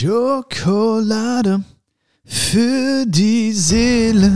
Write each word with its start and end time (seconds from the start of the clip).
Schokolade 0.00 1.64
für 2.24 3.04
die 3.04 3.52
Seele. 3.52 4.30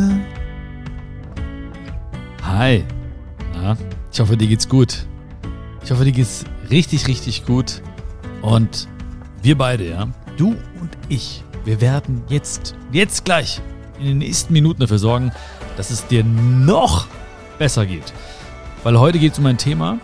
Hi. 2.43 2.85
Na, 3.55 3.77
ich 4.13 4.19
hoffe, 4.19 4.37
dir 4.37 4.49
geht's 4.49 4.69
gut. 4.69 5.07
Ich 5.85 5.93
hoffe, 5.93 6.05
dir 6.05 6.11
geht's 6.11 6.45
richtig, 6.69 7.07
richtig 7.07 7.47
gut. 7.47 7.81
Und 8.41 8.89
wir 9.41 9.57
beide, 9.57 9.89
ja, 9.89 10.09
du 10.37 10.49
und 10.81 10.99
ich, 11.09 11.45
wir 11.65 11.81
werden 11.81 12.25
jetzt, 12.29 12.75
jetzt 12.91 13.25
gleich 13.25 13.61
in 14.01 14.07
den 14.07 14.19
nächsten 14.19 14.53
Minuten 14.53 14.81
dafür 14.81 14.99
sorgen, 14.99 15.31
dass 15.77 15.91
es 15.91 16.05
dir 16.09 16.25
noch 16.25 17.07
besser 17.61 17.87
geht. 17.87 18.13
Weil 18.83 18.99
heute 18.99 19.21
geht 19.21 19.35
es 19.35 19.39
um 19.39 19.47
ein 19.47 19.59
Thema, 19.59 20.01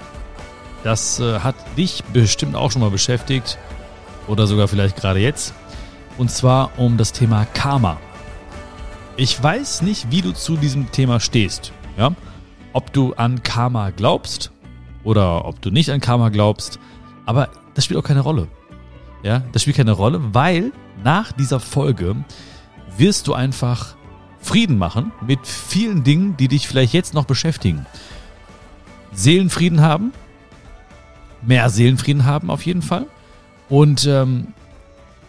das 0.84 1.18
äh, 1.18 1.40
hat 1.40 1.56
dich 1.76 2.04
bestimmt 2.12 2.54
auch 2.54 2.70
schon 2.70 2.80
mal 2.80 2.92
beschäftigt 2.92 3.58
oder 4.28 4.46
sogar 4.46 4.68
vielleicht 4.68 4.96
gerade 4.96 5.20
jetzt. 5.20 5.54
Und 6.16 6.30
zwar 6.30 6.70
um 6.78 6.96
das 6.96 7.12
Thema 7.12 7.44
Karma. 7.46 7.98
Ich 9.16 9.42
weiß 9.42 9.82
nicht, 9.82 10.10
wie 10.10 10.22
du 10.22 10.32
zu 10.32 10.56
diesem 10.56 10.92
Thema 10.92 11.18
stehst. 11.18 11.72
Ja? 11.96 12.14
Ob 12.72 12.92
du 12.92 13.14
an 13.14 13.42
Karma 13.42 13.90
glaubst 13.90 14.52
oder 15.02 15.44
ob 15.44 15.60
du 15.60 15.70
nicht 15.70 15.90
an 15.90 16.00
Karma 16.00 16.28
glaubst. 16.28 16.78
Aber 17.26 17.48
das 17.74 17.84
spielt 17.84 17.98
auch 17.98 18.04
keine 18.06 18.20
Rolle. 18.20 18.48
Ja, 19.22 19.42
das 19.52 19.62
spielt 19.62 19.76
keine 19.76 19.92
Rolle, 19.92 20.20
weil 20.32 20.72
nach 21.02 21.32
dieser 21.32 21.58
Folge 21.58 22.14
wirst 22.96 23.26
du 23.26 23.34
einfach 23.34 23.96
Frieden 24.40 24.78
machen 24.78 25.12
mit 25.26 25.46
vielen 25.46 26.04
Dingen, 26.04 26.36
die 26.36 26.48
dich 26.48 26.68
vielleicht 26.68 26.92
jetzt 26.92 27.14
noch 27.14 27.24
beschäftigen. 27.24 27.86
Seelenfrieden 29.12 29.80
haben, 29.80 30.12
mehr 31.42 31.68
Seelenfrieden 31.70 32.24
haben 32.24 32.50
auf 32.50 32.64
jeden 32.64 32.82
Fall. 32.82 33.06
Und 33.68 34.06
ähm, 34.06 34.48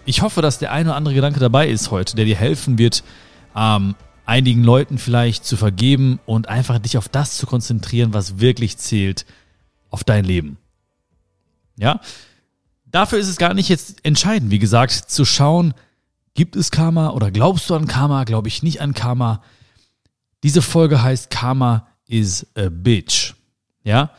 ich 0.05 0.21
hoffe, 0.21 0.41
dass 0.41 0.59
der 0.59 0.71
eine 0.71 0.89
oder 0.89 0.95
andere 0.95 1.13
Gedanke 1.13 1.39
dabei 1.39 1.67
ist 1.67 1.91
heute, 1.91 2.15
der 2.15 2.25
dir 2.25 2.35
helfen 2.35 2.77
wird, 2.77 3.03
ähm, 3.55 3.95
einigen 4.25 4.63
Leuten 4.63 4.97
vielleicht 4.97 5.45
zu 5.45 5.57
vergeben 5.57 6.19
und 6.25 6.47
einfach 6.47 6.79
dich 6.79 6.97
auf 6.97 7.09
das 7.09 7.37
zu 7.37 7.47
konzentrieren, 7.47 8.13
was 8.13 8.39
wirklich 8.39 8.77
zählt, 8.77 9.25
auf 9.89 10.03
dein 10.03 10.23
Leben. 10.23 10.57
Ja? 11.75 11.99
Dafür 12.85 13.19
ist 13.19 13.27
es 13.27 13.37
gar 13.37 13.53
nicht 13.53 13.69
jetzt 13.69 14.05
entscheidend, 14.05 14.51
wie 14.51 14.59
gesagt, 14.59 14.91
zu 14.91 15.25
schauen, 15.25 15.73
gibt 16.33 16.55
es 16.55 16.71
Karma 16.71 17.09
oder 17.09 17.31
glaubst 17.31 17.69
du 17.69 17.75
an 17.75 17.87
Karma, 17.87 18.23
glaube 18.23 18.47
ich 18.47 18.63
nicht 18.63 18.81
an 18.81 18.93
Karma. 18.93 19.43
Diese 20.43 20.61
Folge 20.61 21.01
heißt 21.03 21.29
Karma 21.29 21.87
is 22.07 22.47
a 22.55 22.69
bitch. 22.69 23.33
Ja? 23.83 24.11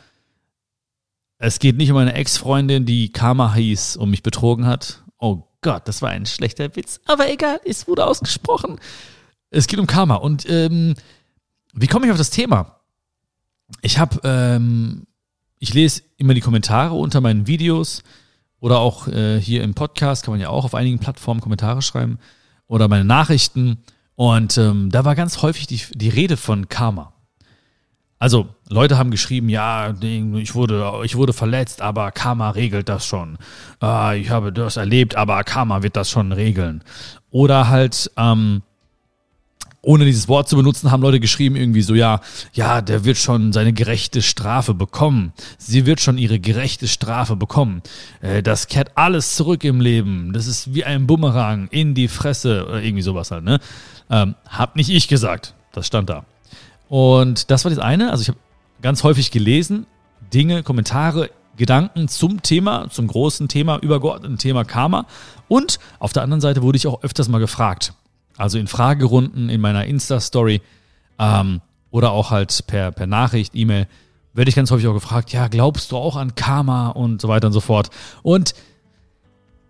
Es 1.43 1.57
geht 1.57 1.75
nicht 1.75 1.89
um 1.89 1.97
eine 1.97 2.13
Ex-Freundin, 2.13 2.85
die 2.85 3.11
Karma 3.11 3.55
hieß 3.55 3.95
und 3.95 4.11
mich 4.11 4.21
betrogen 4.21 4.67
hat. 4.67 5.01
Oh 5.17 5.41
Gott, 5.61 5.87
das 5.87 6.03
war 6.03 6.11
ein 6.11 6.27
schlechter 6.27 6.75
Witz. 6.75 7.01
Aber 7.07 7.31
egal, 7.31 7.59
es 7.65 7.87
wurde 7.87 8.05
ausgesprochen. 8.05 8.79
Es 9.49 9.65
geht 9.65 9.79
um 9.79 9.87
Karma. 9.87 10.15
Und 10.15 10.47
ähm, 10.47 10.93
wie 11.73 11.87
komme 11.87 12.05
ich 12.05 12.11
auf 12.11 12.19
das 12.19 12.29
Thema? 12.29 12.81
Ich 13.81 13.97
habe, 13.97 14.21
ähm, 14.23 15.07
ich 15.57 15.73
lese 15.73 16.03
immer 16.17 16.35
die 16.35 16.41
Kommentare 16.41 16.93
unter 16.93 17.21
meinen 17.21 17.47
Videos 17.47 18.03
oder 18.59 18.77
auch 18.77 19.07
äh, 19.07 19.41
hier 19.41 19.63
im 19.63 19.73
Podcast 19.73 20.23
kann 20.23 20.33
man 20.33 20.41
ja 20.41 20.49
auch 20.49 20.63
auf 20.63 20.75
einigen 20.75 20.99
Plattformen 20.99 21.41
Kommentare 21.41 21.81
schreiben 21.81 22.19
oder 22.67 22.87
meine 22.87 23.03
Nachrichten. 23.03 23.79
Und 24.13 24.59
ähm, 24.59 24.91
da 24.91 25.05
war 25.05 25.15
ganz 25.15 25.41
häufig 25.41 25.65
die, 25.65 25.81
die 25.95 26.09
Rede 26.09 26.37
von 26.37 26.69
Karma. 26.69 27.13
Also, 28.21 28.49
Leute 28.69 28.99
haben 28.99 29.09
geschrieben, 29.09 29.49
ja, 29.49 29.95
ich 29.99 30.53
wurde, 30.53 31.01
ich 31.03 31.15
wurde 31.15 31.33
verletzt, 31.33 31.81
aber 31.81 32.11
Karma 32.11 32.51
regelt 32.51 32.87
das 32.87 33.03
schon. 33.03 33.39
Ah, 33.79 34.13
ich 34.13 34.29
habe 34.29 34.53
das 34.53 34.77
erlebt, 34.77 35.15
aber 35.15 35.43
Karma 35.43 35.81
wird 35.81 35.95
das 35.95 36.11
schon 36.11 36.31
regeln. 36.31 36.83
Oder 37.31 37.69
halt, 37.69 38.11
ähm, 38.17 38.61
ohne 39.81 40.05
dieses 40.05 40.27
Wort 40.27 40.47
zu 40.47 40.55
benutzen, 40.55 40.91
haben 40.91 41.01
Leute 41.01 41.19
geschrieben 41.19 41.55
irgendwie 41.55 41.81
so, 41.81 41.95
ja, 41.95 42.21
ja, 42.53 42.81
der 42.81 43.05
wird 43.05 43.17
schon 43.17 43.53
seine 43.53 43.73
gerechte 43.73 44.21
Strafe 44.21 44.75
bekommen. 44.75 45.33
Sie 45.57 45.87
wird 45.87 45.99
schon 45.99 46.19
ihre 46.19 46.39
gerechte 46.39 46.87
Strafe 46.87 47.35
bekommen. 47.35 47.81
Äh, 48.21 48.43
das 48.43 48.67
kehrt 48.67 48.91
alles 48.93 49.35
zurück 49.35 49.63
im 49.63 49.81
Leben. 49.81 50.31
Das 50.31 50.45
ist 50.45 50.75
wie 50.75 50.85
ein 50.85 51.07
Bumerang 51.07 51.69
in 51.69 51.95
die 51.95 52.07
Fresse 52.07 52.67
oder 52.67 52.83
irgendwie 52.83 53.01
sowas 53.01 53.31
halt, 53.31 53.45
ne? 53.45 53.59
Ähm, 54.11 54.35
hab 54.47 54.75
nicht 54.75 54.91
ich 54.91 55.07
gesagt. 55.07 55.55
Das 55.73 55.87
stand 55.87 56.11
da. 56.11 56.23
Und 56.91 57.49
das 57.49 57.63
war 57.63 57.69
das 57.69 57.79
eine. 57.79 58.11
Also 58.11 58.23
ich 58.23 58.27
habe 58.27 58.37
ganz 58.81 59.05
häufig 59.05 59.31
gelesen, 59.31 59.85
Dinge, 60.33 60.61
Kommentare, 60.61 61.29
Gedanken 61.55 62.09
zum 62.09 62.41
Thema, 62.41 62.89
zum 62.89 63.07
großen 63.07 63.47
Thema, 63.47 63.77
übergeordneten 63.77 64.37
Thema 64.37 64.65
Karma. 64.65 65.05
Und 65.47 65.79
auf 65.99 66.11
der 66.11 66.23
anderen 66.23 66.41
Seite 66.41 66.63
wurde 66.63 66.75
ich 66.75 66.87
auch 66.87 67.01
öfters 67.01 67.29
mal 67.29 67.39
gefragt. 67.39 67.93
Also 68.35 68.57
in 68.57 68.67
Fragerunden 68.67 69.47
in 69.47 69.61
meiner 69.61 69.85
Insta-Story 69.85 70.59
ähm, 71.17 71.61
oder 71.91 72.11
auch 72.11 72.29
halt 72.29 72.67
per, 72.67 72.91
per 72.91 73.07
Nachricht, 73.07 73.55
E-Mail, 73.55 73.87
werde 74.33 74.49
ich 74.49 74.55
ganz 74.55 74.69
häufig 74.69 74.87
auch 74.87 74.93
gefragt, 74.93 75.31
ja, 75.31 75.47
glaubst 75.47 75.93
du 75.93 75.97
auch 75.97 76.17
an 76.17 76.35
Karma 76.35 76.89
und 76.89 77.21
so 77.21 77.29
weiter 77.29 77.47
und 77.47 77.53
so 77.53 77.61
fort. 77.61 77.89
Und 78.21 78.53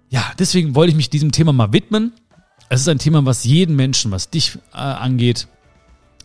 ja, 0.10 0.24
deswegen 0.40 0.74
wollte 0.74 0.90
ich 0.90 0.98
mich 0.98 1.12
diesem 1.12 1.32
Thema 1.32 1.54
mal 1.54 1.72
widmen. 1.72 2.14
Es 2.70 2.82
ist 2.82 2.90
ein 2.90 2.98
Thema, 2.98 3.24
was 3.26 3.44
jeden 3.44 3.76
Menschen, 3.76 4.10
was 4.10 4.32
dich 4.32 4.58
äh, 4.74 4.78
angeht, 4.78 5.48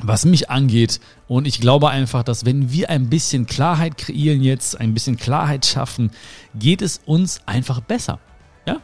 was 0.03 0.25
mich 0.25 0.51
angeht. 0.51 1.01
Und 1.29 1.47
ich 1.47 1.61
glaube 1.61 1.91
einfach, 1.91 2.23
dass 2.23 2.45
wenn 2.45 2.73
wir 2.73 2.91
ein 2.91 3.09
bisschen 3.09 3.47
Klarheit 3.47 3.97
kreieren 3.97 4.43
jetzt, 4.43 4.79
ein 4.81 4.95
bisschen 4.95 5.17
Klarheit 5.17 5.67
schaffen, 5.67 6.11
geht 6.55 6.83
es 6.83 7.01
uns 7.05 7.41
einfach 7.47 7.81
besser. 7.81 8.19
Ja? 8.67 8.81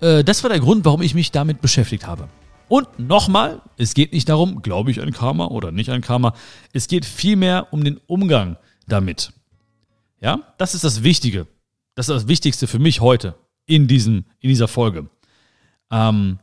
Äh, 0.00 0.24
das 0.24 0.42
war 0.42 0.50
der 0.50 0.60
Grund, 0.60 0.84
warum 0.84 1.02
ich 1.02 1.14
mich 1.14 1.32
damit 1.32 1.60
beschäftigt 1.60 2.06
habe. 2.06 2.28
Und 2.68 2.98
nochmal, 2.98 3.60
es 3.76 3.94
geht 3.94 4.12
nicht 4.12 4.28
darum, 4.28 4.62
glaube 4.62 4.90
ich 4.90 5.00
an 5.00 5.12
Karma 5.12 5.46
oder 5.46 5.70
nicht 5.70 5.90
an 5.90 6.00
Karma. 6.00 6.34
Es 6.72 6.88
geht 6.88 7.04
vielmehr 7.04 7.68
um 7.72 7.84
den 7.84 8.00
Umgang 8.06 8.56
damit. 8.86 9.32
Ja, 10.20 10.54
das 10.58 10.74
ist 10.74 10.84
das 10.84 11.02
Wichtige. 11.02 11.46
Das 11.94 12.08
ist 12.08 12.14
das 12.14 12.28
Wichtigste 12.28 12.66
für 12.66 12.78
mich 12.78 13.00
heute 13.00 13.34
in, 13.66 13.86
diesem, 13.86 14.24
in 14.40 14.48
dieser 14.48 14.68
Folge. 14.68 15.08
Ähm, 15.90 16.38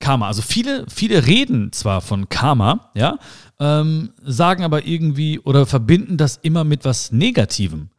Karma. 0.00 0.26
Also 0.26 0.42
viele, 0.42 0.86
viele 0.88 1.26
reden 1.26 1.72
zwar 1.72 2.00
von 2.00 2.28
Karma, 2.28 2.90
ja, 2.94 3.18
ähm, 3.60 4.10
sagen 4.22 4.64
aber 4.64 4.86
irgendwie 4.86 5.38
oder 5.38 5.66
verbinden 5.66 6.16
das 6.16 6.38
immer 6.42 6.64
mit 6.64 6.84
was 6.84 7.12
Negativem. 7.12 7.90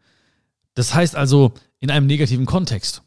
Das 0.74 0.94
heißt 0.94 1.16
also 1.16 1.54
in 1.80 1.92
einem 1.92 2.08
negativen 2.08 2.46
Kontext. 2.46 3.04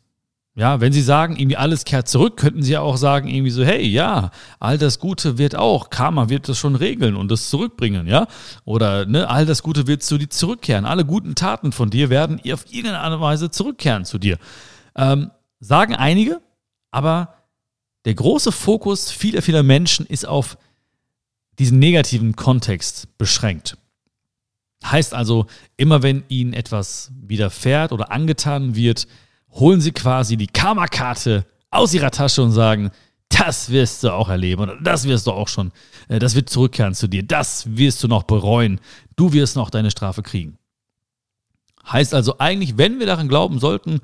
Ja, 0.56 0.80
wenn 0.80 0.92
sie 0.92 1.02
sagen, 1.02 1.34
irgendwie 1.34 1.56
alles 1.56 1.84
kehrt 1.84 2.06
zurück, 2.06 2.36
könnten 2.36 2.62
sie 2.62 2.74
ja 2.74 2.80
auch 2.80 2.96
sagen, 2.96 3.28
irgendwie 3.28 3.50
so, 3.50 3.64
hey, 3.64 3.84
ja, 3.84 4.30
all 4.60 4.78
das 4.78 5.00
Gute 5.00 5.36
wird 5.36 5.56
auch, 5.56 5.90
Karma 5.90 6.28
wird 6.28 6.48
das 6.48 6.58
schon 6.58 6.76
regeln 6.76 7.16
und 7.16 7.28
das 7.28 7.50
zurückbringen, 7.50 8.06
ja? 8.06 8.28
Oder, 8.64 9.04
ne, 9.04 9.28
all 9.28 9.46
das 9.46 9.64
Gute 9.64 9.88
wird 9.88 10.04
zu 10.04 10.16
dir 10.16 10.30
zurückkehren. 10.30 10.84
Alle 10.84 11.04
guten 11.04 11.34
Taten 11.34 11.72
von 11.72 11.90
dir 11.90 12.08
werden 12.08 12.40
auf 12.52 12.72
irgendeine 12.72 13.20
Weise 13.20 13.50
zurückkehren 13.50 14.04
zu 14.04 14.18
dir. 14.18 14.38
Ähm, 14.94 15.32
sagen 15.58 15.96
einige, 15.96 16.40
aber 16.92 17.34
der 18.04 18.14
große 18.14 18.52
Fokus 18.52 19.10
vieler, 19.10 19.42
vieler 19.42 19.62
Menschen 19.62 20.06
ist 20.06 20.26
auf 20.26 20.58
diesen 21.58 21.78
negativen 21.78 22.36
Kontext 22.36 23.16
beschränkt. 23.16 23.76
Heißt 24.84 25.14
also, 25.14 25.46
immer 25.76 26.02
wenn 26.02 26.24
ihnen 26.28 26.52
etwas 26.52 27.10
widerfährt 27.14 27.92
oder 27.92 28.12
angetan 28.12 28.74
wird, 28.74 29.06
holen 29.50 29.80
sie 29.80 29.92
quasi 29.92 30.36
die 30.36 30.46
Karma-Karte 30.46 31.46
aus 31.70 31.94
ihrer 31.94 32.10
Tasche 32.10 32.42
und 32.42 32.52
sagen, 32.52 32.90
das 33.28 33.70
wirst 33.70 34.04
du 34.04 34.12
auch 34.12 34.28
erleben 34.28 34.62
oder 34.62 34.76
das 34.80 35.04
wirst 35.08 35.26
du 35.26 35.32
auch 35.32 35.48
schon, 35.48 35.72
äh, 36.08 36.18
das 36.18 36.34
wird 36.34 36.50
zurückkehren 36.50 36.94
zu 36.94 37.08
dir, 37.08 37.22
das 37.22 37.76
wirst 37.76 38.02
du 38.02 38.08
noch 38.08 38.24
bereuen, 38.24 38.80
du 39.16 39.32
wirst 39.32 39.56
noch 39.56 39.70
deine 39.70 39.90
Strafe 39.90 40.22
kriegen. 40.22 40.58
Heißt 41.90 42.14
also 42.14 42.38
eigentlich, 42.38 42.78
wenn 42.78 42.98
wir 42.98 43.06
daran 43.06 43.28
glauben 43.28 43.58
sollten, 43.58 44.00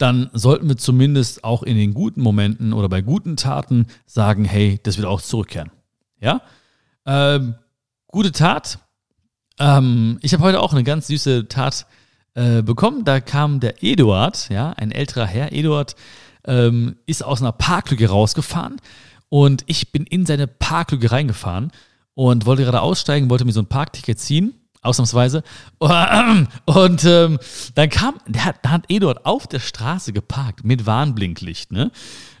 dann 0.00 0.30
sollten 0.32 0.68
wir 0.68 0.76
zumindest 0.76 1.44
auch 1.44 1.62
in 1.62 1.76
den 1.76 1.92
guten 1.92 2.22
Momenten 2.22 2.72
oder 2.72 2.88
bei 2.88 3.02
guten 3.02 3.36
Taten 3.36 3.86
sagen, 4.06 4.44
hey, 4.44 4.80
das 4.82 4.96
wird 4.96 5.06
auch 5.06 5.20
zurückkehren. 5.20 5.70
Ja? 6.20 6.40
Ähm, 7.06 7.54
gute 8.06 8.32
Tat. 8.32 8.78
Ähm, 9.58 10.18
ich 10.22 10.32
habe 10.32 10.42
heute 10.42 10.60
auch 10.60 10.72
eine 10.72 10.84
ganz 10.84 11.08
süße 11.08 11.48
Tat 11.48 11.86
äh, 12.34 12.62
bekommen. 12.62 13.04
Da 13.04 13.20
kam 13.20 13.60
der 13.60 13.82
Eduard, 13.82 14.48
ja, 14.48 14.72
ein 14.72 14.90
älterer 14.90 15.26
Herr. 15.26 15.52
Eduard 15.52 15.96
ähm, 16.44 16.96
ist 17.06 17.22
aus 17.22 17.42
einer 17.42 17.52
Parklücke 17.52 18.08
rausgefahren 18.08 18.76
und 19.28 19.64
ich 19.66 19.92
bin 19.92 20.04
in 20.04 20.24
seine 20.24 20.46
Parklücke 20.46 21.12
reingefahren 21.12 21.72
und 22.14 22.46
wollte 22.46 22.64
gerade 22.64 22.80
aussteigen, 22.80 23.28
wollte 23.28 23.44
mir 23.44 23.52
so 23.52 23.60
ein 23.60 23.66
Parkticket 23.66 24.18
ziehen 24.18 24.54
ausnahmsweise. 24.82 25.42
Und 25.78 27.04
ähm, 27.04 27.38
dann 27.74 27.88
kam, 27.90 28.14
der 28.26 28.44
hat, 28.44 28.56
da 28.62 28.70
hat 28.70 28.84
Eduard 28.88 29.26
auf 29.26 29.46
der 29.46 29.60
Straße 29.60 30.12
geparkt 30.12 30.64
mit 30.64 30.86
Warnblinklicht, 30.86 31.72
ne? 31.72 31.90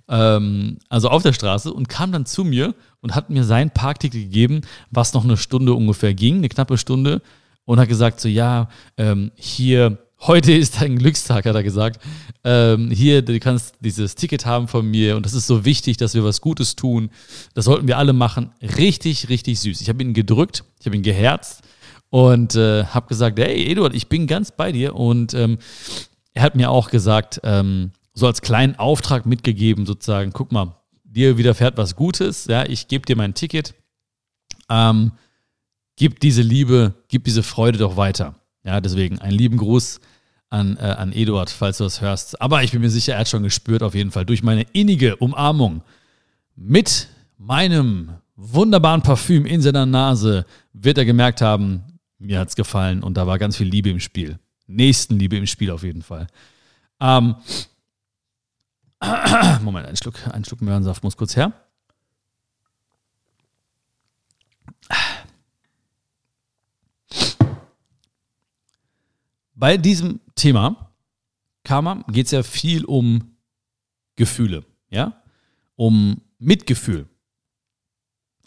Ähm, 0.08 0.78
also 0.88 1.08
auf 1.08 1.22
der 1.22 1.32
Straße 1.32 1.72
und 1.72 1.88
kam 1.88 2.10
dann 2.10 2.26
zu 2.26 2.42
mir 2.42 2.74
und 3.00 3.14
hat 3.14 3.30
mir 3.30 3.44
sein 3.44 3.70
Parkticket 3.70 4.20
gegeben, 4.20 4.62
was 4.90 5.12
noch 5.14 5.22
eine 5.22 5.36
Stunde 5.36 5.72
ungefähr 5.72 6.14
ging, 6.14 6.38
eine 6.38 6.48
knappe 6.48 6.78
Stunde. 6.78 7.22
Und 7.64 7.78
hat 7.78 7.88
gesagt 7.88 8.20
so, 8.20 8.28
ja, 8.28 8.68
ähm, 8.96 9.30
hier 9.36 9.98
heute 10.22 10.52
ist 10.52 10.80
dein 10.80 10.98
Glückstag, 10.98 11.46
hat 11.46 11.54
er 11.54 11.62
gesagt. 11.62 12.02
Ähm, 12.42 12.90
hier, 12.90 13.22
du 13.22 13.38
kannst 13.38 13.76
dieses 13.80 14.16
Ticket 14.16 14.44
haben 14.44 14.66
von 14.66 14.90
mir 14.90 15.16
und 15.16 15.24
das 15.24 15.34
ist 15.34 15.46
so 15.46 15.64
wichtig, 15.64 15.96
dass 15.96 16.14
wir 16.14 16.24
was 16.24 16.40
Gutes 16.40 16.74
tun. 16.74 17.10
Das 17.54 17.66
sollten 17.66 17.86
wir 17.86 17.96
alle 17.96 18.12
machen. 18.12 18.50
Richtig, 18.60 19.28
richtig 19.28 19.60
süß. 19.60 19.80
Ich 19.80 19.88
habe 19.88 20.02
ihn 20.02 20.14
gedrückt, 20.14 20.64
ich 20.80 20.86
habe 20.86 20.96
ihn 20.96 21.02
geherzt 21.02 21.62
und 22.10 22.56
äh, 22.56 22.84
habe 22.84 23.08
gesagt, 23.08 23.38
hey 23.38 23.70
Eduard, 23.70 23.94
ich 23.94 24.08
bin 24.08 24.26
ganz 24.26 24.50
bei 24.50 24.72
dir 24.72 24.94
und 24.94 25.32
ähm, 25.34 25.58
er 26.34 26.42
hat 26.42 26.56
mir 26.56 26.70
auch 26.70 26.90
gesagt, 26.90 27.40
ähm, 27.44 27.92
so 28.12 28.26
als 28.26 28.42
kleinen 28.42 28.76
Auftrag 28.78 29.26
mitgegeben, 29.26 29.86
sozusagen, 29.86 30.32
guck 30.32 30.52
mal, 30.52 30.76
dir 31.04 31.38
widerfährt 31.38 31.76
was 31.76 31.96
Gutes, 31.96 32.46
ja, 32.46 32.64
ich 32.66 32.88
gebe 32.88 33.06
dir 33.06 33.16
mein 33.16 33.34
Ticket, 33.34 33.74
ähm, 34.68 35.12
gib 35.96 36.20
diese 36.20 36.42
Liebe, 36.42 36.94
gib 37.08 37.24
diese 37.24 37.42
Freude 37.42 37.78
doch 37.78 37.96
weiter. 37.96 38.34
Ja, 38.64 38.80
deswegen 38.80 39.18
einen 39.20 39.36
lieben 39.36 39.56
Gruß 39.56 40.00
an, 40.50 40.76
äh, 40.76 40.80
an 40.80 41.12
Eduard, 41.12 41.50
falls 41.50 41.78
du 41.78 41.84
das 41.84 42.00
hörst. 42.00 42.40
Aber 42.42 42.62
ich 42.62 42.72
bin 42.72 42.80
mir 42.80 42.90
sicher, 42.90 43.14
er 43.14 43.20
hat 43.20 43.28
schon 43.28 43.42
gespürt, 43.42 43.82
auf 43.82 43.94
jeden 43.94 44.10
Fall, 44.10 44.26
durch 44.26 44.42
meine 44.42 44.66
innige 44.72 45.16
Umarmung 45.16 45.82
mit 46.56 47.08
meinem 47.38 48.10
wunderbaren 48.36 49.02
Parfüm 49.02 49.46
in 49.46 49.62
seiner 49.62 49.86
Nase 49.86 50.44
wird 50.72 50.98
er 50.98 51.04
gemerkt 51.04 51.40
haben, 51.40 51.84
mir 52.20 52.38
hat 52.38 52.48
es 52.50 52.54
gefallen 52.56 53.02
und 53.02 53.14
da 53.16 53.26
war 53.26 53.38
ganz 53.38 53.56
viel 53.56 53.66
Liebe 53.66 53.90
im 53.90 53.98
Spiel. 53.98 54.38
Nächstenliebe 54.66 55.36
im 55.36 55.46
Spiel 55.46 55.70
auf 55.70 55.82
jeden 55.82 56.02
Fall. 56.02 56.28
Ähm, 57.00 57.34
Moment, 59.62 59.86
ein 59.86 59.96
Schluck, 59.96 60.26
ein 60.28 60.44
Schluck 60.44 60.60
Möhrensaft 60.60 61.02
muss 61.02 61.16
kurz 61.16 61.34
her. 61.34 61.52
Bei 69.54 69.76
diesem 69.76 70.20
Thema, 70.36 70.92
Karma, 71.64 72.04
geht 72.08 72.26
es 72.26 72.32
ja 72.32 72.42
viel 72.42 72.84
um 72.84 73.36
Gefühle, 74.16 74.64
ja? 74.90 75.22
Um 75.76 76.20
Mitgefühl. 76.38 77.08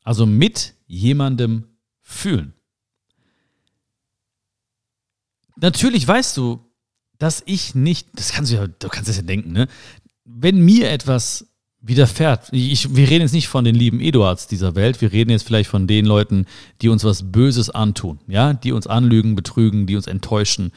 Also 0.03 0.25
mit 0.25 0.75
jemandem 0.87 1.67
fühlen. 2.01 2.53
Natürlich 5.55 6.07
weißt 6.07 6.37
du, 6.37 6.59
dass 7.17 7.43
ich 7.45 7.75
nicht, 7.75 8.07
das 8.15 8.33
kannst 8.33 8.51
du 8.51 8.55
ja, 8.55 8.67
du 8.67 8.89
kannst 8.89 9.09
es 9.09 9.17
ja 9.17 9.23
denken, 9.23 9.51
ne? 9.51 9.67
Wenn 10.25 10.63
mir 10.63 10.89
etwas 10.89 11.47
widerfährt, 11.79 12.47
ich, 12.53 12.95
wir 12.95 13.09
reden 13.09 13.21
jetzt 13.21 13.33
nicht 13.33 13.49
von 13.49 13.65
den 13.65 13.75
lieben 13.75 13.99
Eduards 13.99 14.47
dieser 14.47 14.73
Welt, 14.75 15.01
wir 15.01 15.11
reden 15.11 15.31
jetzt 15.31 15.43
vielleicht 15.43 15.69
von 15.69 15.85
den 15.85 16.05
Leuten, 16.05 16.45
die 16.81 16.89
uns 16.89 17.03
was 17.03 17.31
Böses 17.31 17.69
antun, 17.69 18.19
ja, 18.27 18.53
die 18.53 18.71
uns 18.71 18.87
anlügen, 18.87 19.35
betrügen, 19.35 19.85
die 19.85 19.97
uns 19.97 20.07
enttäuschen, 20.07 20.71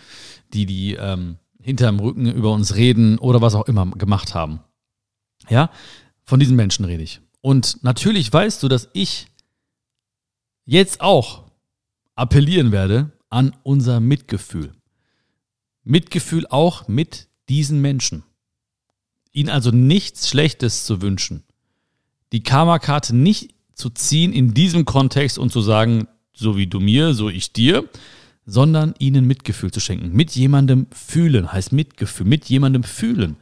die 0.53 0.67
die 0.67 0.95
ähm, 0.95 1.37
hinterm 1.61 2.01
Rücken 2.01 2.27
über 2.27 2.53
uns 2.53 2.75
reden 2.75 3.19
oder 3.19 3.41
was 3.41 3.55
auch 3.55 3.67
immer 3.67 3.87
gemacht 3.87 4.35
haben. 4.35 4.61
Ja, 5.49 5.71
von 6.25 6.41
diesen 6.41 6.57
Menschen 6.57 6.85
rede 6.85 7.05
ich. 7.05 7.21
Und 7.41 7.83
natürlich 7.85 8.33
weißt 8.33 8.63
du, 8.63 8.69
dass 8.69 8.89
ich 8.93 9.29
jetzt 10.65 11.01
auch 11.01 11.45
appellieren 12.17 12.73
werde 12.73 13.13
an 13.37 13.55
unser 13.65 14.01
Mitgefühl. 14.01 14.73
Mitgefühl 15.85 16.47
auch 16.47 16.89
mit 16.89 17.29
diesen 17.51 17.83
Menschen. 17.83 18.23
Ihnen 19.31 19.51
also 19.51 19.71
nichts 19.71 20.31
Schlechtes 20.31 20.87
zu 20.87 21.03
wünschen. 21.03 21.43
Die 22.33 22.43
Karma-Karte 22.43 23.15
nicht 23.15 23.55
zu 23.75 23.91
ziehen 23.91 24.33
in 24.33 24.55
diesem 24.55 24.87
Kontext 24.87 25.39
und 25.39 25.53
zu 25.53 25.61
sagen, 25.61 26.09
so 26.33 26.57
wie 26.57 26.67
du 26.67 26.81
mir, 26.81 27.13
so 27.13 27.29
ich 27.29 27.53
dir, 27.53 27.87
sondern 28.47 28.95
ihnen 28.99 29.27
Mitgefühl 29.27 29.71
zu 29.71 29.81
schenken. 29.81 30.17
Mit 30.17 30.31
jemandem 30.31 30.87
fühlen 30.91 31.53
heißt 31.53 31.73
Mitgefühl, 31.73 32.27
mit 32.27 32.47
jemandem 32.47 32.85
fühlen. 32.85 33.37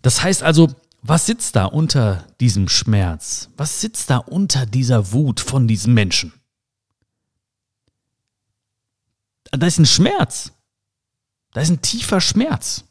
Das 0.00 0.22
heißt 0.22 0.44
also, 0.44 0.68
was 1.02 1.26
sitzt 1.26 1.56
da 1.56 1.64
unter 1.64 2.24
diesem 2.38 2.68
Schmerz? 2.68 3.50
Was 3.56 3.80
sitzt 3.80 4.10
da 4.10 4.18
unter 4.18 4.64
dieser 4.64 5.10
Wut 5.10 5.40
von 5.40 5.66
diesem 5.66 5.92
Menschen? 5.92 6.32
Da 9.52 9.66
ist 9.66 9.78
ein 9.78 9.86
Schmerz. 9.86 10.52
Da 11.52 11.60
ist 11.60 11.70
ein 11.70 11.82
tiefer 11.82 12.20
Schmerz. 12.20 12.84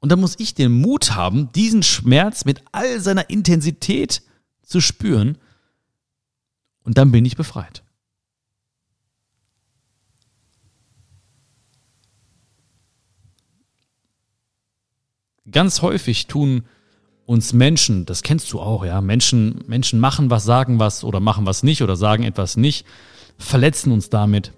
Und 0.00 0.12
da 0.12 0.16
muss 0.16 0.36
ich 0.38 0.54
den 0.54 0.72
Mut 0.72 1.14
haben, 1.14 1.50
diesen 1.52 1.82
Schmerz 1.82 2.44
mit 2.44 2.62
all 2.70 3.00
seiner 3.00 3.30
Intensität 3.30 4.22
zu 4.62 4.80
spüren. 4.80 5.38
Und 6.84 6.98
dann 6.98 7.10
bin 7.10 7.24
ich 7.24 7.36
befreit. 7.36 7.82
Ganz 15.50 15.82
häufig 15.82 16.26
tun 16.26 16.64
uns 17.24 17.52
Menschen, 17.52 18.06
das 18.06 18.22
kennst 18.22 18.52
du 18.52 18.60
auch, 18.60 18.84
ja, 18.84 19.00
Menschen, 19.00 19.64
Menschen 19.66 20.00
machen 20.00 20.30
was, 20.30 20.44
sagen 20.44 20.78
was 20.78 21.04
oder 21.04 21.20
machen 21.20 21.46
was 21.46 21.62
nicht 21.62 21.82
oder 21.82 21.96
sagen 21.96 22.22
etwas 22.22 22.56
nicht, 22.56 22.86
verletzen 23.38 23.92
uns 23.92 24.10
damit. 24.10 24.52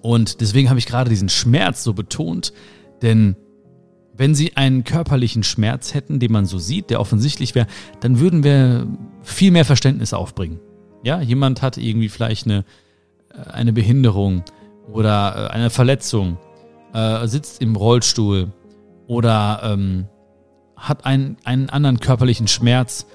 Und 0.00 0.40
deswegen 0.40 0.68
habe 0.68 0.78
ich 0.78 0.86
gerade 0.86 1.10
diesen 1.10 1.28
Schmerz 1.28 1.84
so 1.84 1.92
betont, 1.92 2.52
denn 3.02 3.36
wenn 4.14 4.34
sie 4.34 4.56
einen 4.56 4.84
körperlichen 4.84 5.42
Schmerz 5.42 5.94
hätten, 5.94 6.20
den 6.20 6.32
man 6.32 6.46
so 6.46 6.58
sieht, 6.58 6.90
der 6.90 7.00
offensichtlich 7.00 7.54
wäre, 7.54 7.66
dann 8.00 8.20
würden 8.20 8.44
wir 8.44 8.86
viel 9.22 9.50
mehr 9.50 9.64
Verständnis 9.64 10.12
aufbringen. 10.12 10.60
Ja, 11.02 11.20
jemand 11.20 11.62
hat 11.62 11.78
irgendwie 11.78 12.08
vielleicht 12.08 12.46
eine, 12.46 12.64
äh, 13.32 13.50
eine 13.50 13.72
Behinderung 13.72 14.44
oder 14.92 15.48
äh, 15.50 15.52
eine 15.52 15.70
Verletzung, 15.70 16.38
äh, 16.92 17.26
sitzt 17.26 17.62
im 17.62 17.74
Rollstuhl 17.74 18.52
oder 19.06 19.60
ähm, 19.64 20.06
hat 20.76 21.06
einen, 21.06 21.36
einen 21.44 21.70
anderen 21.70 22.00
körperlichen 22.00 22.48
Schmerz 22.48 23.06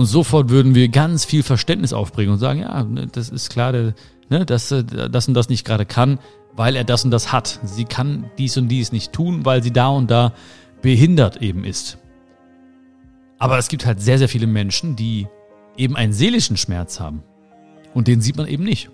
und 0.00 0.06
sofort 0.06 0.48
würden 0.48 0.74
wir 0.74 0.88
ganz 0.88 1.26
viel 1.26 1.42
Verständnis 1.42 1.92
aufbringen 1.92 2.32
und 2.32 2.38
sagen, 2.38 2.60
ja, 2.60 2.84
ne, 2.84 3.06
das 3.06 3.28
ist 3.28 3.50
klar, 3.50 3.72
der, 3.72 3.92
ne, 4.30 4.46
dass 4.46 4.70
er 4.70 4.82
das 4.82 5.28
und 5.28 5.34
das 5.34 5.50
nicht 5.50 5.66
gerade 5.66 5.84
kann, 5.84 6.18
weil 6.56 6.74
er 6.74 6.84
das 6.84 7.04
und 7.04 7.10
das 7.10 7.32
hat. 7.32 7.60
Sie 7.64 7.84
kann 7.84 8.30
dies 8.38 8.56
und 8.56 8.68
dies 8.68 8.92
nicht 8.92 9.12
tun, 9.12 9.44
weil 9.44 9.62
sie 9.62 9.72
da 9.74 9.88
und 9.88 10.10
da 10.10 10.32
behindert 10.80 11.42
eben 11.42 11.64
ist. 11.64 11.98
Aber 13.38 13.58
es 13.58 13.68
gibt 13.68 13.84
halt 13.84 14.00
sehr, 14.00 14.16
sehr 14.16 14.30
viele 14.30 14.46
Menschen, 14.46 14.96
die 14.96 15.28
eben 15.76 15.96
einen 15.96 16.14
seelischen 16.14 16.56
Schmerz 16.56 16.98
haben. 16.98 17.22
Und 17.92 18.08
den 18.08 18.22
sieht 18.22 18.38
man 18.38 18.46
eben 18.48 18.64
nicht. 18.64 18.88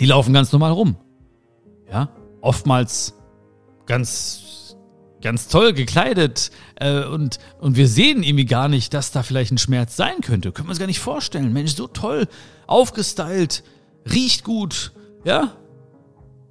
Die 0.00 0.06
laufen 0.06 0.32
ganz 0.32 0.50
normal 0.50 0.72
rum. 0.72 0.96
Ja, 1.92 2.08
oftmals 2.40 3.12
ganz, 3.84 4.45
ganz 5.22 5.48
toll 5.48 5.72
gekleidet 5.72 6.50
äh, 6.76 7.04
und, 7.04 7.38
und 7.60 7.76
wir 7.76 7.88
sehen 7.88 8.22
irgendwie 8.22 8.44
gar 8.44 8.68
nicht, 8.68 8.94
dass 8.94 9.12
da 9.12 9.22
vielleicht 9.22 9.52
ein 9.52 9.58
Schmerz 9.58 9.96
sein 9.96 10.20
könnte. 10.20 10.52
Können 10.52 10.68
wir 10.68 10.70
uns 10.70 10.78
gar 10.78 10.86
nicht 10.86 11.00
vorstellen. 11.00 11.52
Mensch, 11.52 11.74
so 11.74 11.86
toll, 11.86 12.28
aufgestylt, 12.66 13.62
riecht 14.10 14.44
gut, 14.44 14.92
ja. 15.24 15.52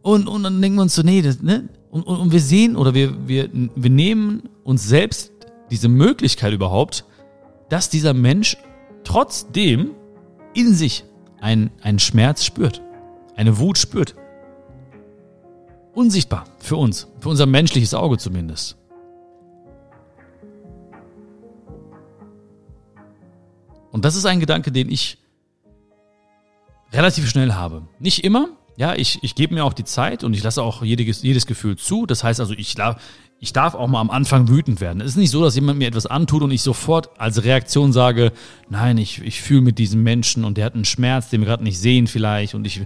Und, 0.02 0.28
und 0.28 0.44
dann 0.44 0.62
denken 0.62 0.78
wir 0.78 0.84
uns 0.84 0.96
so, 0.96 1.02
nee, 1.02 1.22
das, 1.22 1.42
ne? 1.42 1.70
Und, 1.90 2.04
und, 2.04 2.20
und 2.20 2.32
wir 2.32 2.42
sehen 2.42 2.76
oder 2.76 2.94
wir, 2.94 3.28
wir, 3.28 3.50
wir 3.54 3.90
nehmen 3.90 4.50
uns 4.64 4.88
selbst 4.88 5.32
diese 5.72 5.88
Möglichkeit 5.88 6.54
überhaupt, 6.54 7.06
dass 7.70 7.90
dieser 7.90 8.14
Mensch 8.14 8.58
trotzdem 9.04 9.92
in 10.54 10.74
sich 10.74 11.06
einen, 11.40 11.72
einen 11.82 12.00
Schmerz 12.00 12.44
spürt, 12.44 12.82
eine 13.36 13.58
Wut 13.60 13.78
spürt. 13.78 14.16
Unsichtbar 15.96 16.44
für 16.60 16.76
uns, 16.76 17.08
für 17.20 17.30
unser 17.30 17.46
menschliches 17.46 17.94
Auge 17.94 18.18
zumindest. 18.18 18.78
Und 23.92 24.04
das 24.04 24.18
ist 24.18 24.26
ein 24.26 24.42
Gedanke, 24.42 24.74
den 24.74 24.92
ich 24.92 25.18
relativ 26.92 27.30
schnell 27.30 27.54
habe. 27.54 27.84
Nicht 27.98 28.26
immer. 28.26 28.50
Ja, 28.76 28.94
ich, 28.94 29.24
ich 29.24 29.36
gebe 29.36 29.54
mir 29.54 29.64
auch 29.64 29.72
die 29.72 29.86
Zeit 29.86 30.26
und 30.26 30.34
ich 30.34 30.44
lasse 30.44 30.62
auch 30.62 30.84
jedes, 30.84 31.22
jedes 31.22 31.46
Gefühl 31.46 31.78
zu. 31.78 32.06
Das 32.06 32.22
heißt 32.22 32.42
also, 32.42 32.54
ich, 32.54 32.76
ich 33.40 33.54
darf 33.54 33.74
auch 33.74 33.88
mal 33.88 34.02
am 34.02 34.10
Anfang 34.10 34.50
wütend 34.50 34.82
werden. 34.82 35.00
Es 35.00 35.12
ist 35.12 35.18
nicht 35.18 35.32
so, 35.32 35.42
dass 35.42 35.56
jemand 35.56 35.80
mir 35.80 35.88
etwas 35.88 36.08
antut 36.08 36.44
und 36.44 36.52
ich 36.52 36.62
sofort 36.62 37.10
als 37.18 37.46
Reaktion 37.46 37.94
sage, 37.94 38.34
nein, 38.68 38.98
ich, 38.98 39.22
ich 39.22 39.42
fühle 39.42 39.62
mit 39.62 39.80
diesem 39.80 40.04
Menschen 40.04 40.44
und 40.44 40.58
der 40.58 40.66
hat 40.66 40.76
einen 40.76 40.84
Schmerz, 40.84 41.30
den 41.30 41.40
wir 41.40 41.48
gerade 41.48 41.64
nicht 41.64 41.80
sehen 41.80 42.08
vielleicht. 42.08 42.54
Und 42.54 42.68
ich, 42.68 42.82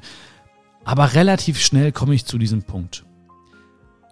aber 0.90 1.14
relativ 1.14 1.62
schnell 1.62 1.92
komme 1.92 2.16
ich 2.16 2.26
zu 2.26 2.40
diesem 2.40 2.64
Punkt. 2.64 3.06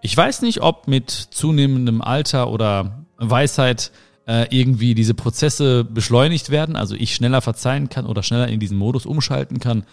Ich 0.03 0.15
weiß 0.15 0.43
nicht, 0.43 0.61
ob 0.61 0.87
mit 0.87 1.09
zunehmendem 1.09 2.03
Alter 2.03 2.51
oder 2.51 3.03
Weisheit 3.17 3.91
äh, 4.27 4.45
irgendwie 4.55 4.93
diese 4.93 5.15
Prozesse 5.15 5.83
beschleunigt 5.83 6.51
werden, 6.51 6.75
also 6.75 6.93
ich 6.93 7.15
schneller 7.15 7.41
verzeihen 7.41 7.89
kann 7.89 8.05
oder 8.05 8.21
schneller 8.21 8.47
in 8.49 8.59
diesen 8.59 8.77
Modus 8.77 9.07
umschalten 9.07 9.59
kann. 9.59 9.85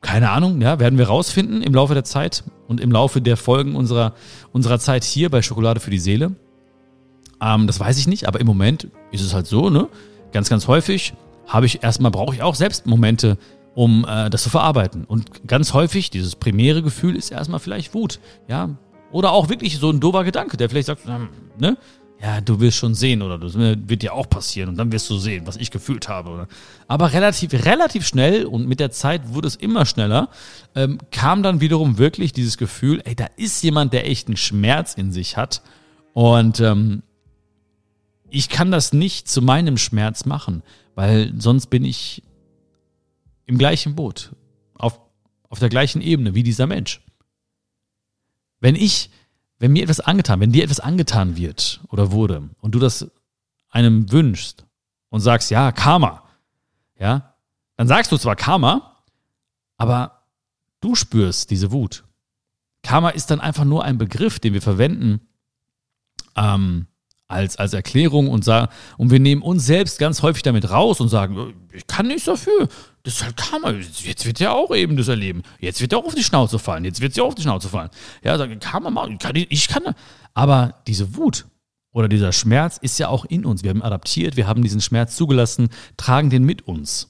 Keine 0.00 0.30
Ahnung, 0.30 0.62
ja, 0.62 0.78
werden 0.78 0.98
wir 0.98 1.08
rausfinden 1.08 1.60
im 1.60 1.74
Laufe 1.74 1.92
der 1.92 2.04
Zeit 2.04 2.44
und 2.66 2.80
im 2.80 2.90
Laufe 2.90 3.20
der 3.20 3.36
Folgen 3.36 3.76
unserer, 3.76 4.14
unserer 4.52 4.78
Zeit 4.78 5.04
hier 5.04 5.28
bei 5.28 5.42
Schokolade 5.42 5.80
für 5.80 5.90
die 5.90 5.98
Seele. 5.98 6.34
Ähm, 7.42 7.66
das 7.66 7.78
weiß 7.78 7.98
ich 7.98 8.06
nicht, 8.06 8.26
aber 8.26 8.40
im 8.40 8.46
Moment 8.46 8.88
ist 9.10 9.20
es 9.20 9.34
halt 9.34 9.46
so, 9.46 9.68
ne? 9.68 9.90
Ganz, 10.32 10.48
ganz 10.48 10.66
häufig 10.66 11.12
habe 11.46 11.66
ich 11.66 11.82
erstmal, 11.82 12.10
brauche 12.10 12.34
ich 12.34 12.40
auch 12.40 12.54
selbst 12.54 12.86
Momente, 12.86 13.36
um 13.74 14.04
äh, 14.08 14.30
das 14.30 14.42
zu 14.42 14.50
verarbeiten. 14.50 15.04
Und 15.04 15.46
ganz 15.46 15.72
häufig, 15.72 16.10
dieses 16.10 16.36
primäre 16.36 16.82
Gefühl 16.82 17.16
ist 17.16 17.30
erstmal 17.30 17.60
vielleicht 17.60 17.94
Wut, 17.94 18.20
ja. 18.48 18.70
Oder 19.10 19.32
auch 19.32 19.48
wirklich 19.50 19.78
so 19.78 19.90
ein 19.90 20.00
dober 20.00 20.24
Gedanke, 20.24 20.56
der 20.56 20.70
vielleicht 20.70 20.86
sagt, 20.86 21.04
hm, 21.06 21.28
ne? 21.58 21.76
Ja, 22.22 22.40
du 22.40 22.60
wirst 22.60 22.76
schon 22.76 22.94
sehen, 22.94 23.20
oder 23.20 23.36
das 23.36 23.54
wird 23.56 24.02
dir 24.02 24.14
auch 24.14 24.30
passieren 24.30 24.68
und 24.68 24.76
dann 24.76 24.92
wirst 24.92 25.10
du 25.10 25.18
sehen, 25.18 25.44
was 25.44 25.56
ich 25.56 25.72
gefühlt 25.72 26.08
habe. 26.08 26.30
Oder? 26.30 26.46
Aber 26.86 27.12
relativ, 27.12 27.52
relativ 27.52 28.06
schnell 28.06 28.44
und 28.46 28.68
mit 28.68 28.78
der 28.78 28.92
Zeit 28.92 29.34
wurde 29.34 29.48
es 29.48 29.56
immer 29.56 29.86
schneller, 29.86 30.28
ähm, 30.76 30.98
kam 31.10 31.42
dann 31.42 31.60
wiederum 31.60 31.98
wirklich 31.98 32.32
dieses 32.32 32.58
Gefühl, 32.58 33.02
ey, 33.04 33.16
da 33.16 33.26
ist 33.36 33.60
jemand, 33.64 33.92
der 33.92 34.08
echt 34.08 34.28
einen 34.28 34.36
Schmerz 34.36 34.94
in 34.94 35.10
sich 35.10 35.36
hat. 35.36 35.62
Und 36.12 36.60
ähm, 36.60 37.02
ich 38.30 38.48
kann 38.48 38.70
das 38.70 38.92
nicht 38.92 39.28
zu 39.28 39.42
meinem 39.42 39.76
Schmerz 39.76 40.24
machen, 40.24 40.62
weil 40.94 41.32
sonst 41.38 41.70
bin 41.70 41.84
ich 41.84 42.22
im 43.46 43.58
gleichen 43.58 43.94
Boot, 43.94 44.32
auf, 44.74 45.00
auf 45.48 45.58
der 45.58 45.68
gleichen 45.68 46.00
Ebene 46.00 46.34
wie 46.34 46.42
dieser 46.42 46.66
Mensch. 46.66 47.00
Wenn 48.60 48.74
ich, 48.74 49.10
wenn 49.58 49.72
mir 49.72 49.82
etwas 49.82 50.00
angetan, 50.00 50.40
wenn 50.40 50.52
dir 50.52 50.64
etwas 50.64 50.80
angetan 50.80 51.36
wird 51.36 51.80
oder 51.88 52.12
wurde 52.12 52.50
und 52.60 52.74
du 52.74 52.78
das 52.78 53.10
einem 53.68 54.10
wünschst 54.12 54.66
und 55.08 55.20
sagst, 55.20 55.50
ja, 55.50 55.72
Karma, 55.72 56.22
ja, 56.98 57.34
dann 57.76 57.88
sagst 57.88 58.12
du 58.12 58.18
zwar 58.18 58.36
Karma, 58.36 59.02
aber 59.76 60.22
du 60.80 60.94
spürst 60.94 61.50
diese 61.50 61.72
Wut. 61.72 62.04
Karma 62.82 63.10
ist 63.10 63.30
dann 63.30 63.40
einfach 63.40 63.64
nur 63.64 63.84
ein 63.84 63.98
Begriff, 63.98 64.38
den 64.40 64.54
wir 64.54 64.62
verwenden, 64.62 65.20
ähm, 66.36 66.86
als, 67.28 67.56
als 67.56 67.72
Erklärung 67.72 68.28
und, 68.28 68.46
und 68.98 69.10
wir 69.10 69.20
nehmen 69.20 69.42
uns 69.42 69.64
selbst 69.66 69.98
ganz 69.98 70.22
häufig 70.22 70.42
damit 70.42 70.70
raus 70.70 71.00
und 71.00 71.08
sagen, 71.08 71.54
ich 71.72 71.86
kann 71.86 72.06
nichts 72.06 72.24
dafür. 72.24 72.68
Das 73.04 73.14
ist 73.14 73.24
halt 73.24 73.36
Karma. 73.36 73.70
Jetzt 73.70 74.26
wird 74.26 74.38
ja 74.38 74.52
auch 74.52 74.74
eben 74.74 74.96
das 74.96 75.08
erleben. 75.08 75.42
Jetzt 75.58 75.80
wird 75.80 75.92
er 75.92 75.98
auch 75.98 76.04
auf 76.04 76.14
die 76.14 76.22
Schnauze 76.22 76.58
fallen. 76.58 76.84
Jetzt 76.84 77.00
wird 77.00 77.14
sie 77.14 77.20
auch 77.20 77.28
auf 77.28 77.34
die 77.34 77.42
Schnauze 77.42 77.68
fallen. 77.68 77.90
Ja, 78.22 78.38
sagen, 78.38 78.60
Karma, 78.60 79.08
ich, 79.34 79.50
ich 79.50 79.68
kann. 79.68 79.94
Aber 80.34 80.82
diese 80.86 81.16
Wut 81.16 81.46
oder 81.90 82.08
dieser 82.08 82.32
Schmerz 82.32 82.78
ist 82.78 82.98
ja 82.98 83.08
auch 83.08 83.24
in 83.24 83.44
uns. 83.44 83.62
Wir 83.64 83.70
haben 83.70 83.82
adaptiert, 83.82 84.36
wir 84.36 84.46
haben 84.46 84.62
diesen 84.62 84.80
Schmerz 84.80 85.16
zugelassen, 85.16 85.68
tragen 85.96 86.30
den 86.30 86.44
mit 86.44 86.68
uns. 86.68 87.08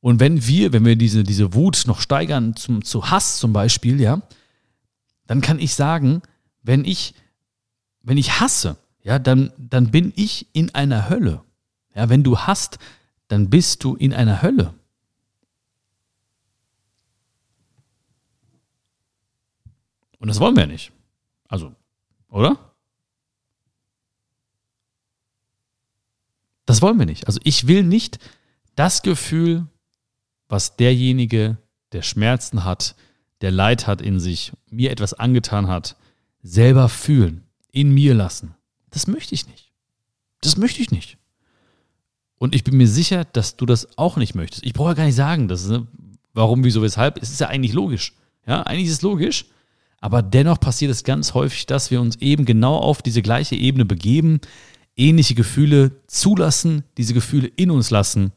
Und 0.00 0.20
wenn 0.20 0.46
wir, 0.46 0.72
wenn 0.72 0.84
wir 0.84 0.94
diese, 0.94 1.24
diese 1.24 1.52
Wut 1.52 1.82
noch 1.86 2.00
steigern 2.00 2.54
zum, 2.54 2.84
zu 2.84 3.10
Hass 3.10 3.38
zum 3.38 3.52
Beispiel, 3.52 4.00
ja, 4.00 4.22
dann 5.26 5.40
kann 5.40 5.58
ich 5.58 5.74
sagen, 5.74 6.22
wenn 6.62 6.84
ich, 6.84 7.14
wenn 8.02 8.16
ich 8.16 8.40
hasse, 8.40 8.76
ja, 9.02 9.18
dann, 9.18 9.52
dann 9.58 9.90
bin 9.90 10.12
ich 10.14 10.46
in 10.52 10.74
einer 10.74 11.08
Hölle. 11.08 11.42
Ja, 11.94 12.08
wenn 12.08 12.22
du 12.22 12.38
hast, 12.38 12.78
dann 13.28 13.50
bist 13.50 13.82
du 13.84 13.94
in 13.96 14.12
einer 14.12 14.42
Hölle. 14.42 14.74
Und 20.18 20.28
das 20.28 20.40
wollen 20.40 20.56
wir 20.56 20.66
nicht. 20.66 20.92
Also, 21.48 21.74
oder? 22.28 22.74
Das 26.64 26.82
wollen 26.82 26.98
wir 26.98 27.06
nicht. 27.06 27.26
Also 27.26 27.40
ich 27.44 27.68
will 27.68 27.84
nicht 27.84 28.18
das 28.74 29.02
Gefühl, 29.02 29.66
was 30.48 30.76
derjenige, 30.76 31.58
der 31.92 32.02
Schmerzen 32.02 32.64
hat, 32.64 32.96
der 33.40 33.50
Leid 33.50 33.86
hat 33.86 34.02
in 34.02 34.18
sich, 34.18 34.52
mir 34.70 34.90
etwas 34.90 35.14
angetan 35.14 35.68
hat, 35.68 35.96
selber 36.42 36.88
fühlen, 36.88 37.46
in 37.70 37.92
mir 37.92 38.14
lassen. 38.14 38.54
Das 38.90 39.06
möchte 39.06 39.34
ich 39.34 39.46
nicht. 39.46 39.72
Das 40.40 40.56
möchte 40.56 40.80
ich 40.80 40.90
nicht. 40.90 41.18
Und 42.38 42.54
ich 42.54 42.64
bin 42.64 42.76
mir 42.76 42.88
sicher, 42.88 43.24
dass 43.24 43.56
du 43.56 43.66
das 43.66 43.96
auch 43.98 44.16
nicht 44.16 44.34
möchtest. 44.34 44.64
Ich 44.64 44.72
brauche 44.72 44.90
ja 44.90 44.94
gar 44.94 45.04
nicht 45.06 45.14
sagen, 45.14 45.48
dass, 45.48 45.66
ne, 45.68 45.86
warum, 46.34 46.64
wieso, 46.64 46.82
weshalb. 46.82 47.20
Es 47.22 47.30
ist 47.30 47.40
ja 47.40 47.48
eigentlich 47.48 47.72
logisch. 47.72 48.12
Ja, 48.46 48.62
eigentlich 48.62 48.86
ist 48.86 48.94
es 48.94 49.02
logisch. 49.02 49.46
Aber 50.00 50.22
dennoch 50.22 50.60
passiert 50.60 50.90
es 50.90 51.04
ganz 51.04 51.34
häufig, 51.34 51.66
dass 51.66 51.90
wir 51.90 52.00
uns 52.00 52.16
eben 52.16 52.44
genau 52.44 52.76
auf 52.76 53.02
diese 53.02 53.22
gleiche 53.22 53.56
Ebene 53.56 53.84
begeben, 53.84 54.40
ähnliche 54.94 55.34
Gefühle 55.34 55.92
zulassen, 56.06 56.84
diese 56.96 57.14
Gefühle 57.14 57.48
in 57.48 57.70
uns 57.70 57.90
lassen 57.90 58.32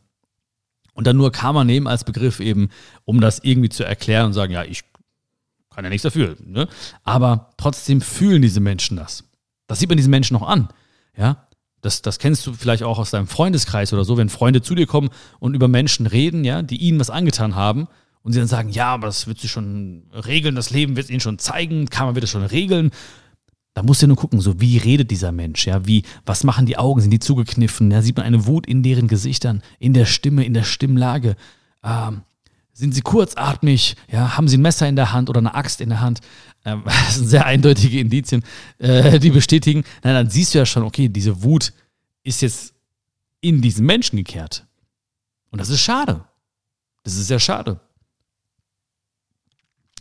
und 0.93 1.07
dann 1.07 1.17
nur 1.17 1.31
Karma 1.31 1.63
nehmen 1.63 1.87
als 1.87 2.03
Begriff 2.03 2.39
eben, 2.39 2.69
um 3.05 3.21
das 3.21 3.39
irgendwie 3.39 3.69
zu 3.69 3.83
erklären 3.85 4.27
und 4.27 4.33
sagen, 4.33 4.51
ja, 4.51 4.63
ich 4.63 4.83
kann 5.69 5.83
ja 5.83 5.89
nichts 5.89 6.03
dafür. 6.03 6.35
Ne? 6.43 6.67
Aber 7.03 7.51
trotzdem 7.57 8.01
fühlen 8.01 8.41
diese 8.41 8.59
Menschen 8.59 8.97
das. 8.97 9.23
Das 9.67 9.79
sieht 9.79 9.89
man 9.89 9.97
diesen 9.97 10.09
Menschen 10.09 10.33
noch 10.33 10.47
an. 10.47 10.69
Ja, 11.15 11.47
das, 11.81 12.01
das 12.01 12.19
kennst 12.19 12.45
du 12.45 12.53
vielleicht 12.53 12.83
auch 12.83 12.99
aus 12.99 13.11
deinem 13.11 13.27
Freundeskreis 13.27 13.93
oder 13.93 14.03
so, 14.03 14.17
wenn 14.17 14.29
Freunde 14.29 14.61
zu 14.61 14.75
dir 14.75 14.87
kommen 14.87 15.09
und 15.39 15.53
über 15.53 15.67
Menschen 15.67 16.07
reden, 16.07 16.43
ja, 16.43 16.61
die 16.61 16.77
ihnen 16.77 16.99
was 16.99 17.09
angetan 17.09 17.55
haben 17.55 17.87
und 18.21 18.33
sie 18.33 18.39
dann 18.39 18.47
sagen, 18.47 18.69
ja, 18.69 18.87
aber 18.93 19.07
das 19.07 19.27
wird 19.27 19.39
sich 19.39 19.51
schon 19.51 20.03
regeln, 20.13 20.55
das 20.55 20.71
Leben 20.71 20.95
wird 20.95 21.05
es 21.05 21.09
ihnen 21.09 21.19
schon 21.19 21.39
zeigen, 21.39 21.89
Karma 21.89 22.15
wird 22.15 22.23
es 22.23 22.31
schon 22.31 22.43
regeln. 22.43 22.91
Da 23.73 23.83
musst 23.83 24.01
du 24.01 24.07
nur 24.07 24.17
gucken, 24.17 24.41
so 24.41 24.59
wie 24.59 24.77
redet 24.77 25.09
dieser 25.09 25.31
Mensch, 25.31 25.67
ja, 25.67 25.85
wie, 25.85 26.03
was 26.25 26.43
machen 26.43 26.65
die 26.65 26.77
Augen, 26.77 27.01
sind 27.01 27.11
die 27.11 27.19
zugekniffen, 27.19 27.91
ja, 27.91 28.01
sieht 28.01 28.17
man 28.17 28.25
eine 28.25 28.45
Wut 28.45 28.67
in 28.67 28.83
deren 28.83 29.07
Gesichtern, 29.07 29.61
in 29.79 29.93
der 29.93 30.05
Stimme, 30.05 30.43
in 30.43 30.53
der 30.53 30.63
Stimmlage, 30.63 31.35
ähm, 31.83 32.23
sind 32.73 32.93
sie 32.93 33.01
kurzatmig, 33.01 33.95
ja, 34.11 34.37
haben 34.37 34.47
sie 34.47 34.57
ein 34.57 34.61
Messer 34.61 34.87
in 34.87 34.95
der 34.95 35.11
Hand 35.13 35.29
oder 35.29 35.39
eine 35.39 35.53
Axt 35.53 35.81
in 35.81 35.89
der 35.89 36.01
Hand, 36.01 36.19
ähm, 36.65 36.83
das 36.85 37.15
sind 37.15 37.27
sehr 37.27 37.45
eindeutige 37.45 37.99
Indizien, 37.99 38.43
äh, 38.77 39.19
die 39.19 39.31
bestätigen. 39.31 39.83
Nein, 40.03 40.13
dann 40.13 40.29
siehst 40.29 40.53
du 40.53 40.59
ja 40.59 40.65
schon, 40.65 40.83
okay, 40.83 41.09
diese 41.09 41.43
Wut 41.43 41.73
ist 42.23 42.41
jetzt 42.41 42.73
in 43.41 43.61
diesen 43.61 43.85
Menschen 43.85 44.17
gekehrt. 44.17 44.65
Und 45.51 45.59
das 45.59 45.69
ist 45.69 45.81
schade. 45.81 46.25
Das 47.03 47.15
ist 47.15 47.27
sehr 47.27 47.39
schade. 47.39 47.79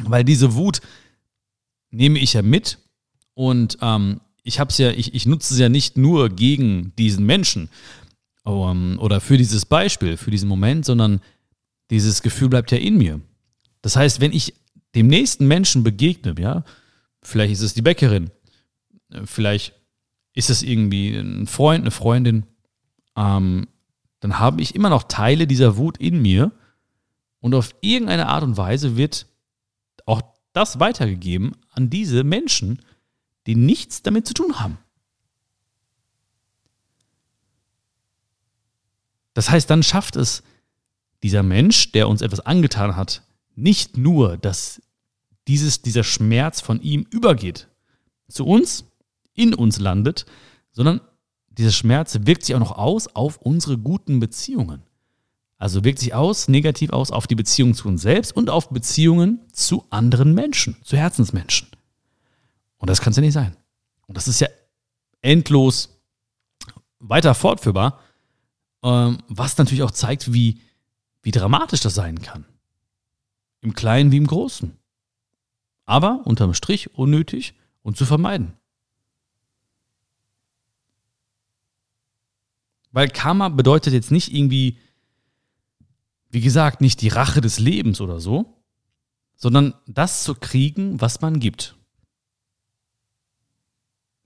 Weil 0.01 0.25
diese 0.25 0.55
Wut 0.55 0.81
nehme 1.91 2.19
ich 2.19 2.35
ja 2.35 2.43
mit 2.43 2.79
und 3.35 3.79
ähm, 3.81 4.21
ich 4.43 4.61
habe 4.61 4.73
ja, 4.77 4.91
ich, 4.91 5.15
ich 5.15 5.27
nutze 5.27 5.55
es 5.55 5.61
ja 5.61 5.69
nicht 5.69 5.97
nur 5.97 6.31
gegen 6.31 6.93
diesen 6.97 7.27
Menschen 7.27 7.69
um, 8.45 8.93
ähm, 8.93 8.99
oder 8.99 9.21
für 9.21 9.37
dieses 9.37 9.67
Beispiel, 9.67 10.17
für 10.17 10.31
diesen 10.31 10.49
Moment, 10.49 10.85
sondern 10.85 11.21
dieses 11.91 12.23
Gefühl 12.23 12.49
bleibt 12.49 12.73
ja 12.73 12.79
in 12.79 12.97
mir. 12.97 13.21
Das 13.83 13.97
heißt, 13.97 14.21
wenn 14.21 14.33
ich 14.33 14.55
dem 14.95 15.07
nächsten 15.07 15.47
Menschen 15.47 15.85
begegne, 15.85 16.35
ja, 16.39 16.65
vielleicht 17.23 17.53
ist 17.53 17.63
es 17.63 17.75
die 17.75 17.83
Bäckerin, 17.83 18.31
vielleicht 19.25 19.75
ist 20.33 20.51
es 20.51 20.63
irgendwie 20.63 21.17
ein 21.17 21.47
Freund, 21.47 21.83
eine 21.83 21.91
Freundin, 21.91 22.47
ähm, 23.17 23.67
dann 24.21 24.39
habe 24.39 24.63
ich 24.63 24.75
immer 24.75 24.91
noch 24.91 25.05
Teile 25.05 25.47
dieser 25.47 25.77
Wut 25.77 25.97
in 25.99 26.21
mir. 26.21 26.53
Und 27.41 27.55
auf 27.55 27.75
irgendeine 27.81 28.29
Art 28.29 28.43
und 28.43 28.57
Weise 28.57 28.97
wird 28.97 29.27
auch 30.07 30.23
das 30.53 30.81
weitergegeben 30.81 31.53
an 31.71 31.91
diese 31.91 32.25
Menschen, 32.25 32.83
die 33.47 33.55
nichts 33.55 34.03
damit 34.03 34.27
zu 34.27 34.35
tun 34.35 34.59
haben. 34.59 34.79
Das 39.35 39.51
heißt, 39.51 39.71
dann 39.71 39.85
schafft 39.85 40.17
es 40.17 40.43
dieser 41.23 41.45
Mensch, 41.45 41.93
der 41.93 42.09
uns 42.09 42.23
etwas 42.23 42.41
angetan 42.41 42.97
hat, 42.97 43.23
nicht 43.59 43.97
nur, 43.97 44.39
dass 44.39 44.81
dieses, 45.49 45.83
dieser 45.83 46.05
Schmerz 46.05 46.61
von 46.61 46.81
ihm 46.81 47.07
übergeht, 47.11 47.69
zu 48.29 48.47
uns, 48.47 48.85
in 49.35 49.55
uns 49.55 49.79
landet, 49.79 50.27
sondern 50.71 51.01
dieser 51.49 51.73
Schmerz 51.73 52.19
wirkt 52.23 52.45
sich 52.45 52.55
auch 52.55 52.61
noch 52.61 52.79
aus 52.79 53.09
auf 53.09 53.39
unsere 53.39 53.79
guten 53.79 54.21
Beziehungen. 54.21 54.83
Also 55.57 55.83
wirkt 55.83 55.99
sich 55.99 56.15
aus, 56.15 56.47
negativ 56.47 56.91
aus, 56.91 57.11
auf 57.11 57.27
die 57.27 57.35
Beziehung 57.35 57.75
zu 57.75 57.89
uns 57.89 58.03
selbst 58.03 58.37
und 58.37 58.49
auf 58.49 58.69
Beziehungen 58.71 59.41
zu 59.53 59.85
anderen 59.91 60.35
Menschen, 60.35 60.77
zu 60.85 60.97
Herzensmenschen. 60.97 61.69
Und 62.77 62.89
das 62.89 63.01
kann 63.01 63.11
es 63.11 63.17
ja 63.17 63.23
nicht 63.23 63.33
sein. 63.33 63.57
Und 64.07 64.17
das 64.17 64.29
ist 64.29 64.41
ja 64.41 64.49
endlos 65.21 66.01
weiter 67.01 67.35
fortführbar, 67.35 67.99
ähm, 68.85 69.19
was 69.29 69.59
natürlich 69.59 69.83
auch 69.83 69.91
zeigt, 69.91 70.33
wie, 70.33 70.61
wie 71.23 71.33
dramatisch 71.33 71.81
das 71.81 71.95
sein 71.95 72.23
kann. 72.23 72.45
Im 73.61 73.75
Kleinen 73.75 74.13
wie 74.13 74.17
im 74.17 74.27
Großen. 74.27 74.77
Aber 75.85 76.27
unterm 76.27 76.55
Strich 76.55 76.95
unnötig 76.95 77.55
und 77.83 77.97
zu 77.97 78.05
vermeiden. 78.07 78.53
Weil 82.93 83.09
Karma 83.09 83.49
bedeutet 83.49 83.93
jetzt 83.93 84.11
nicht 84.11 84.33
irgendwie, 84.33 84.79
wie 86.31 86.41
gesagt, 86.41 86.81
nicht 86.81 87.01
die 87.01 87.09
Rache 87.09 87.41
des 87.41 87.59
Lebens 87.59 88.01
oder 88.01 88.21
so, 88.21 88.55
sondern 89.37 89.75
das 89.87 90.25
zu 90.25 90.35
kriegen, 90.35 91.01
was 91.01 91.21
man 91.21 91.39
gibt. 91.41 91.77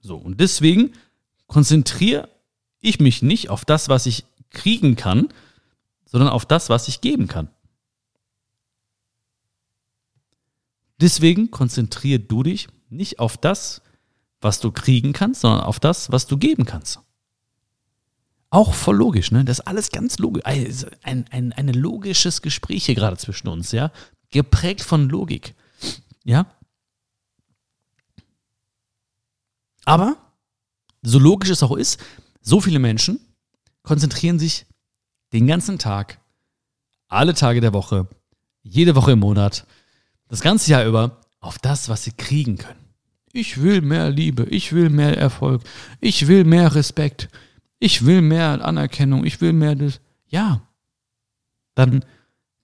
So, 0.00 0.16
und 0.16 0.40
deswegen 0.40 0.92
konzentriere 1.46 2.28
ich 2.80 2.98
mich 2.98 3.22
nicht 3.22 3.50
auf 3.50 3.64
das, 3.64 3.88
was 3.88 4.06
ich 4.06 4.24
kriegen 4.50 4.96
kann, 4.96 5.28
sondern 6.04 6.30
auf 6.30 6.46
das, 6.46 6.68
was 6.68 6.88
ich 6.88 7.00
geben 7.00 7.28
kann. 7.28 7.48
Deswegen 11.02 11.50
konzentriere 11.50 12.20
du 12.20 12.44
dich 12.44 12.68
nicht 12.88 13.18
auf 13.18 13.36
das, 13.36 13.82
was 14.40 14.60
du 14.60 14.70
kriegen 14.70 15.12
kannst, 15.12 15.40
sondern 15.40 15.64
auf 15.64 15.80
das, 15.80 16.12
was 16.12 16.28
du 16.28 16.38
geben 16.38 16.64
kannst. 16.64 17.00
Auch 18.50 18.72
voll 18.72 18.96
logisch, 18.96 19.32
ne? 19.32 19.44
Das 19.44 19.58
ist 19.58 19.66
alles 19.66 19.90
ganz 19.90 20.18
logisch. 20.18 20.44
Ein, 20.44 21.26
ein, 21.30 21.52
ein 21.52 21.68
logisches 21.68 22.40
Gespräch 22.40 22.86
hier 22.86 22.94
gerade 22.94 23.16
zwischen 23.16 23.48
uns, 23.48 23.72
ja? 23.72 23.90
Geprägt 24.30 24.82
von 24.82 25.08
Logik. 25.08 25.56
Ja? 26.22 26.46
Aber, 29.84 30.16
so 31.02 31.18
logisch 31.18 31.50
es 31.50 31.64
auch 31.64 31.76
ist, 31.76 31.98
so 32.42 32.60
viele 32.60 32.78
Menschen 32.78 33.18
konzentrieren 33.82 34.38
sich 34.38 34.66
den 35.32 35.48
ganzen 35.48 35.80
Tag, 35.80 36.20
alle 37.08 37.34
Tage 37.34 37.60
der 37.60 37.72
Woche, 37.72 38.06
jede 38.62 38.94
Woche 38.94 39.12
im 39.12 39.18
Monat, 39.18 39.66
das 40.32 40.40
ganze 40.40 40.70
Jahr 40.70 40.86
über 40.86 41.18
auf 41.40 41.58
das, 41.58 41.90
was 41.90 42.04
sie 42.04 42.12
kriegen 42.12 42.56
können. 42.56 42.80
Ich 43.34 43.60
will 43.60 43.82
mehr 43.82 44.08
Liebe, 44.08 44.44
ich 44.44 44.72
will 44.72 44.88
mehr 44.88 45.18
Erfolg, 45.18 45.60
ich 46.00 46.26
will 46.26 46.44
mehr 46.44 46.74
Respekt, 46.74 47.28
ich 47.78 48.06
will 48.06 48.22
mehr 48.22 48.64
Anerkennung, 48.64 49.26
ich 49.26 49.42
will 49.42 49.52
mehr 49.52 49.74
das. 49.74 50.00
Ja, 50.28 50.62
dann 51.74 52.02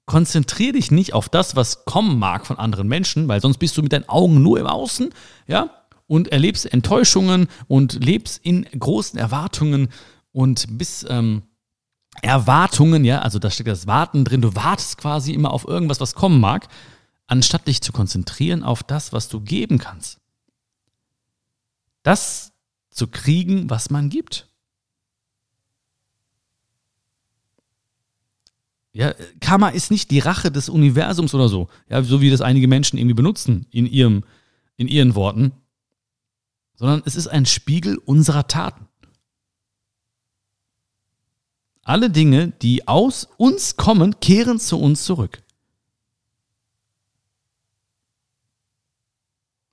konzentriere 0.06 0.72
dich 0.72 0.90
nicht 0.90 1.12
auf 1.12 1.28
das, 1.28 1.56
was 1.56 1.84
kommen 1.84 2.18
mag 2.18 2.46
von 2.46 2.58
anderen 2.58 2.88
Menschen, 2.88 3.28
weil 3.28 3.42
sonst 3.42 3.58
bist 3.58 3.76
du 3.76 3.82
mit 3.82 3.92
deinen 3.92 4.08
Augen 4.08 4.42
nur 4.42 4.58
im 4.58 4.66
Außen, 4.66 5.10
ja, 5.46 5.68
und 6.06 6.28
erlebst 6.28 6.72
Enttäuschungen 6.72 7.48
und 7.66 8.02
lebst 8.02 8.40
in 8.42 8.64
großen 8.64 9.18
Erwartungen 9.18 9.88
und 10.32 10.78
bis 10.78 11.04
ähm, 11.06 11.42
Erwartungen, 12.22 13.04
ja, 13.04 13.20
also 13.20 13.38
da 13.38 13.50
steckt 13.50 13.68
das 13.68 13.86
Warten 13.86 14.24
drin, 14.24 14.40
du 14.40 14.54
wartest 14.54 14.96
quasi 14.96 15.34
immer 15.34 15.52
auf 15.52 15.68
irgendwas, 15.68 16.00
was 16.00 16.14
kommen 16.14 16.40
mag, 16.40 16.68
anstatt 17.28 17.68
dich 17.68 17.80
zu 17.80 17.92
konzentrieren 17.92 18.64
auf 18.64 18.82
das, 18.82 19.12
was 19.12 19.28
du 19.28 19.40
geben 19.40 19.78
kannst. 19.78 20.18
Das 22.02 22.52
zu 22.90 23.06
kriegen, 23.06 23.70
was 23.70 23.90
man 23.90 24.08
gibt. 24.08 24.48
Ja, 28.92 29.14
Karma 29.40 29.68
ist 29.68 29.92
nicht 29.92 30.10
die 30.10 30.18
Rache 30.18 30.50
des 30.50 30.68
Universums 30.68 31.32
oder 31.34 31.48
so, 31.48 31.68
ja, 31.88 32.02
so 32.02 32.20
wie 32.20 32.30
das 32.30 32.40
einige 32.40 32.66
Menschen 32.66 32.98
irgendwie 32.98 33.14
benutzen 33.14 33.66
in, 33.70 33.86
ihrem, 33.86 34.24
in 34.76 34.88
ihren 34.88 35.14
Worten, 35.14 35.52
sondern 36.74 37.02
es 37.04 37.14
ist 37.14 37.28
ein 37.28 37.46
Spiegel 37.46 37.98
unserer 37.98 38.48
Taten. 38.48 38.88
Alle 41.82 42.10
Dinge, 42.10 42.48
die 42.48 42.88
aus 42.88 43.28
uns 43.36 43.76
kommen, 43.76 44.18
kehren 44.20 44.58
zu 44.58 44.80
uns 44.80 45.04
zurück. 45.04 45.42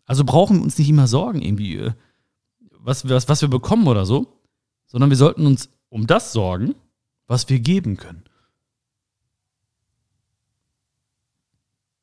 Also 0.06 0.24
brauchen 0.24 0.58
wir 0.58 0.64
uns 0.64 0.78
nicht 0.78 0.90
immer 0.90 1.08
Sorgen, 1.08 1.42
irgendwie, 1.42 1.78
äh, 1.78 1.92
was, 2.80 3.08
was, 3.10 3.28
was 3.28 3.42
wir 3.42 3.50
bekommen 3.50 3.88
oder 3.88 4.06
so, 4.06 4.28
sondern 4.86 5.10
wir 5.10 5.18
sollten 5.18 5.46
uns 5.46 5.70
um 5.90 6.08
das 6.08 6.32
sorgen, 6.32 6.76
was 7.28 7.50
wir 7.50 7.60
geben 7.60 7.98
können. 7.98 8.24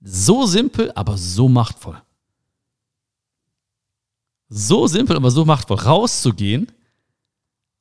So 0.01 0.47
simpel, 0.47 0.91
aber 0.95 1.17
so 1.17 1.49
machtvoll. 1.49 2.03
So 4.49 4.87
simpel, 4.89 5.17
aber 5.17 5.31
so 5.31 5.45
machtvoll. 5.45 5.79
Rauszugehen, 5.79 6.67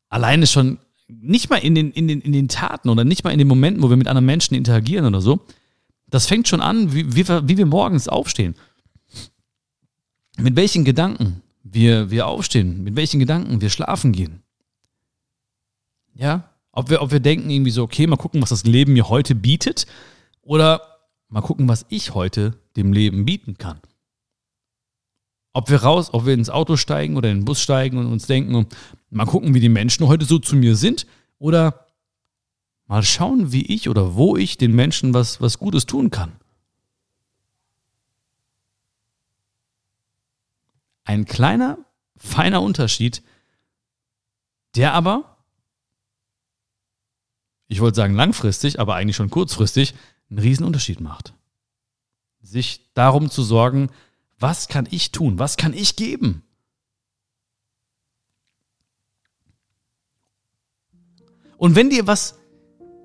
alleine 0.09 0.45
schon 0.45 0.77
nicht 1.07 1.49
mal 1.49 1.57
in 1.57 1.75
den, 1.75 1.91
in, 1.91 2.07
den, 2.07 2.21
in 2.21 2.31
den 2.31 2.47
Taten 2.47 2.89
oder 2.89 3.03
nicht 3.03 3.23
mal 3.23 3.31
in 3.31 3.39
den 3.39 3.47
Momenten, 3.47 3.83
wo 3.83 3.89
wir 3.89 3.97
mit 3.97 4.07
anderen 4.07 4.25
Menschen 4.25 4.55
interagieren 4.55 5.05
oder 5.05 5.19
so, 5.19 5.41
das 6.07 6.27
fängt 6.27 6.47
schon 6.47 6.61
an, 6.61 6.93
wie, 6.93 7.15
wie, 7.15 7.27
wie 7.27 7.57
wir 7.57 7.65
morgens 7.65 8.07
aufstehen. 8.07 8.55
Mit 10.38 10.55
welchen 10.55 10.85
Gedanken 10.85 11.41
wir, 11.63 12.09
wir 12.09 12.27
aufstehen, 12.27 12.83
mit 12.83 12.95
welchen 12.95 13.19
Gedanken 13.19 13.61
wir 13.61 13.69
schlafen 13.69 14.11
gehen. 14.11 14.41
Ja, 16.13 16.50
ob 16.71 16.89
wir, 16.89 17.01
ob 17.01 17.11
wir 17.11 17.19
denken 17.19 17.50
irgendwie 17.50 17.71
so, 17.71 17.83
okay, 17.83 18.07
mal 18.07 18.17
gucken, 18.17 18.41
was 18.41 18.50
das 18.50 18.63
Leben 18.63 18.93
mir 18.93 19.09
heute 19.09 19.35
bietet 19.35 19.85
oder 20.41 20.81
mal 21.29 21.41
gucken, 21.41 21.67
was 21.67 21.85
ich 21.89 22.13
heute 22.13 22.57
dem 22.75 22.93
Leben 22.93 23.25
bieten 23.25 23.57
kann. 23.57 23.79
Ob 25.53 25.69
wir 25.69 25.83
raus, 25.83 26.13
ob 26.13 26.25
wir 26.25 26.33
ins 26.33 26.50
Auto 26.50 26.77
steigen 26.77 27.17
oder 27.17 27.29
in 27.29 27.39
den 27.39 27.45
Bus 27.45 27.61
steigen 27.61 27.97
und 27.97 28.07
uns 28.07 28.25
denken, 28.25 28.67
mal 29.09 29.25
gucken, 29.25 29.53
wie 29.53 29.59
die 29.59 29.69
Menschen 29.69 30.07
heute 30.07 30.25
so 30.25 30.39
zu 30.39 30.55
mir 30.55 30.77
sind 30.77 31.05
oder 31.39 31.88
mal 32.88 33.03
schauen, 33.03 33.51
wie 33.51 33.65
ich 33.65 33.89
oder 33.89 34.15
wo 34.15 34.38
ich 34.38 34.58
den 34.58 34.73
Menschen 34.73 35.13
was, 35.13 35.41
was 35.41 35.60
Gutes 35.60 35.86
tun 35.86 36.10
kann. 36.10 36.34
Ein 41.03 41.25
kleiner, 41.25 41.77
feiner 42.17 42.61
Unterschied, 42.61 43.23
der 44.75 44.93
aber, 44.93 45.37
ich 47.67 47.79
wollte 47.79 47.95
sagen 47.95 48.15
langfristig, 48.15 48.79
aber 48.79 48.95
eigentlich 48.95 49.15
schon 49.15 49.29
kurzfristig, 49.29 49.93
einen 50.29 50.39
riesen 50.39 50.65
Unterschied 50.65 51.01
macht. 51.01 51.33
Sich 52.41 52.91
darum 52.93 53.29
zu 53.29 53.43
sorgen, 53.43 53.89
was 54.39 54.67
kann 54.67 54.87
ich 54.89 55.11
tun? 55.11 55.39
Was 55.39 55.57
kann 55.57 55.73
ich 55.73 55.95
geben? 55.95 56.43
Und 61.57 61.75
wenn 61.75 61.91
dir 61.91 62.07
was 62.07 62.39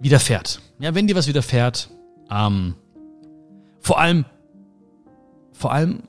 widerfährt, 0.00 0.62
ja, 0.78 0.94
wenn 0.94 1.06
dir 1.06 1.14
was 1.14 1.26
widerfährt, 1.26 1.90
ähm, 2.30 2.74
vor 3.80 4.00
allem, 4.00 4.24
vor 5.52 5.72
allem, 5.72 6.02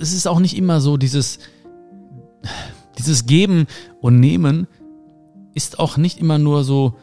es 0.00 0.12
ist 0.12 0.26
auch 0.26 0.40
nicht 0.40 0.56
immer 0.56 0.80
so 0.80 0.96
dieses, 0.96 1.38
dieses 2.98 3.26
Geben 3.26 3.66
und 4.00 4.20
Nehmen 4.20 4.66
ist 5.54 5.78
auch 5.78 5.96
nicht 5.96 6.18
immer 6.18 6.38
nur 6.38 6.64
so 6.64 6.94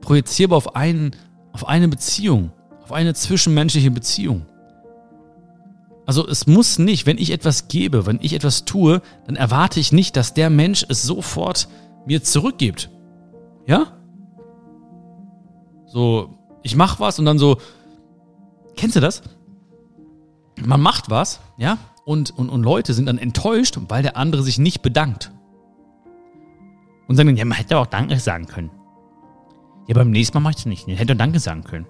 projizierbar 0.00 0.56
auf 0.56 0.76
einen, 0.76 1.12
auf 1.52 1.66
eine 1.66 1.88
Beziehung, 1.88 2.52
auf 2.82 2.92
eine 2.92 3.14
zwischenmenschliche 3.14 3.90
Beziehung. 3.90 4.46
Also 6.06 6.26
es 6.26 6.46
muss 6.46 6.78
nicht, 6.78 7.04
wenn 7.06 7.18
ich 7.18 7.32
etwas 7.32 7.66
gebe, 7.66 8.06
wenn 8.06 8.20
ich 8.22 8.32
etwas 8.32 8.64
tue, 8.64 9.02
dann 9.26 9.34
erwarte 9.34 9.80
ich 9.80 9.90
nicht, 9.90 10.16
dass 10.16 10.34
der 10.34 10.50
Mensch 10.50 10.86
es 10.88 11.02
sofort 11.02 11.68
mir 12.06 12.22
zurückgibt. 12.22 12.90
Ja? 13.66 13.88
So, 15.86 16.38
ich 16.62 16.76
mach 16.76 17.00
was 17.00 17.18
und 17.18 17.24
dann 17.24 17.40
so, 17.40 17.56
kennst 18.76 18.94
du 18.94 19.00
das? 19.00 19.22
Man 20.64 20.80
macht 20.80 21.10
was, 21.10 21.40
ja, 21.58 21.76
und, 22.06 22.30
und, 22.38 22.48
und 22.48 22.62
Leute 22.62 22.94
sind 22.94 23.06
dann 23.06 23.18
enttäuscht, 23.18 23.76
weil 23.88 24.02
der 24.02 24.16
andere 24.16 24.44
sich 24.44 24.58
nicht 24.58 24.80
bedankt. 24.80 25.32
Und 27.08 27.16
sagen 27.16 27.28
dann, 27.28 27.36
ja, 27.36 27.44
man 27.44 27.58
hätte 27.58 27.76
auch 27.78 27.86
Danke 27.86 28.18
sagen 28.20 28.46
können. 28.46 28.70
Ja, 29.88 29.94
beim 29.94 30.10
nächsten 30.10 30.36
Mal 30.36 30.40
mach 30.40 30.52
ich 30.52 30.58
es 30.58 30.66
nicht. 30.66 30.86
Ich 30.86 30.98
hätte 30.98 31.16
Danke 31.16 31.40
sagen 31.40 31.64
können. 31.64 31.86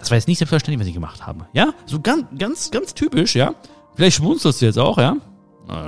Das 0.00 0.10
war 0.10 0.16
jetzt 0.16 0.26
nicht 0.26 0.38
selbstverständlich, 0.38 0.80
was 0.80 0.88
ich 0.88 0.94
gemacht 0.94 1.24
habe. 1.24 1.46
Ja, 1.52 1.72
so 1.86 2.00
ganz, 2.00 2.24
ganz, 2.36 2.72
ganz 2.72 2.94
typisch, 2.94 3.36
ja. 3.36 3.54
Vielleicht 3.94 4.16
schmunzelst 4.16 4.60
du 4.60 4.66
jetzt 4.66 4.78
auch, 4.78 4.98
ja. 4.98 5.16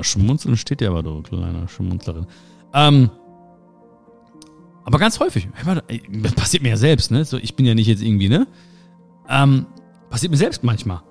Schmunzeln 0.02 0.56
steht 0.56 0.80
ja 0.80 0.90
aber, 0.90 1.02
du 1.02 1.20
kleiner 1.22 1.66
Schmunzlerin. 1.66 2.26
Ähm, 2.72 3.10
aber 4.84 4.98
ganz 5.00 5.18
häufig. 5.18 5.48
Das 6.22 6.32
passiert 6.34 6.62
mir 6.62 6.68
ja 6.68 6.76
selbst, 6.76 7.10
ne? 7.10 7.24
So, 7.24 7.36
ich 7.38 7.56
bin 7.56 7.66
ja 7.66 7.74
nicht 7.74 7.88
jetzt 7.88 8.02
irgendwie, 8.02 8.28
ne? 8.28 8.46
Ähm, 9.28 9.66
passiert 10.08 10.30
mir 10.30 10.38
selbst 10.38 10.62
manchmal. 10.62 11.02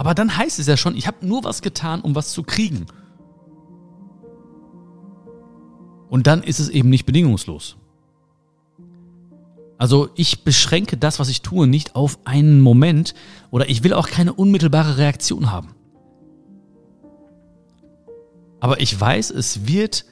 Aber 0.00 0.14
dann 0.14 0.34
heißt 0.34 0.58
es 0.58 0.66
ja 0.66 0.78
schon, 0.78 0.96
ich 0.96 1.06
habe 1.06 1.26
nur 1.26 1.44
was 1.44 1.60
getan, 1.60 2.00
um 2.00 2.14
was 2.14 2.32
zu 2.32 2.42
kriegen. 2.42 2.86
Und 6.08 6.26
dann 6.26 6.42
ist 6.42 6.58
es 6.58 6.70
eben 6.70 6.88
nicht 6.88 7.04
bedingungslos. 7.04 7.76
Also 9.76 10.08
ich 10.14 10.42
beschränke 10.42 10.96
das, 10.96 11.18
was 11.18 11.28
ich 11.28 11.42
tue, 11.42 11.66
nicht 11.66 11.96
auf 11.96 12.18
einen 12.24 12.62
Moment 12.62 13.12
oder 13.50 13.68
ich 13.68 13.84
will 13.84 13.92
auch 13.92 14.08
keine 14.08 14.32
unmittelbare 14.32 14.96
Reaktion 14.96 15.52
haben. 15.52 15.74
Aber 18.58 18.80
ich 18.80 18.98
weiß, 18.98 19.30
es 19.30 19.66
wird, 19.66 20.06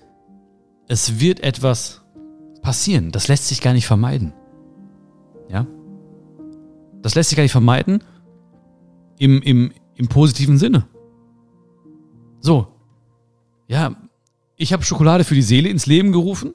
es 0.86 1.18
wird 1.18 1.40
etwas 1.40 2.02
passieren. 2.60 3.10
Das 3.10 3.28
lässt 3.28 3.48
sich 3.48 3.62
gar 3.62 3.72
nicht 3.72 3.86
vermeiden. 3.86 4.34
Ja? 5.48 5.66
Das 7.00 7.14
lässt 7.14 7.30
sich 7.30 7.36
gar 7.36 7.42
nicht 7.44 7.52
vermeiden 7.52 8.02
im, 9.18 9.42
im, 9.42 9.72
im 9.94 10.08
positiven 10.08 10.58
Sinne. 10.58 10.86
So. 12.40 12.68
Ja, 13.66 13.96
ich 14.56 14.72
habe 14.72 14.82
Schokolade 14.82 15.24
für 15.24 15.34
die 15.34 15.42
Seele 15.42 15.68
ins 15.68 15.86
Leben 15.86 16.12
gerufen 16.12 16.54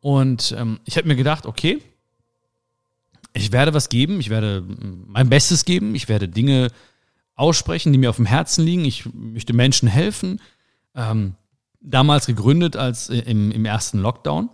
und 0.00 0.54
ähm, 0.58 0.80
ich 0.84 0.96
habe 0.96 1.08
mir 1.08 1.16
gedacht, 1.16 1.46
okay, 1.46 1.80
ich 3.32 3.52
werde 3.52 3.74
was 3.74 3.88
geben, 3.88 4.20
ich 4.20 4.30
werde 4.30 4.64
mein 5.06 5.28
Bestes 5.28 5.64
geben, 5.64 5.94
ich 5.94 6.08
werde 6.08 6.28
Dinge 6.28 6.70
aussprechen, 7.34 7.92
die 7.92 7.98
mir 7.98 8.10
auf 8.10 8.16
dem 8.16 8.26
Herzen 8.26 8.64
liegen, 8.64 8.84
ich 8.84 9.12
möchte 9.12 9.52
Menschen 9.52 9.88
helfen. 9.88 10.40
Ähm, 10.94 11.34
damals 11.80 12.26
gegründet 12.26 12.76
als 12.76 13.10
äh, 13.10 13.18
im, 13.18 13.50
im 13.50 13.64
ersten 13.64 13.98
Lockdown. 13.98 14.50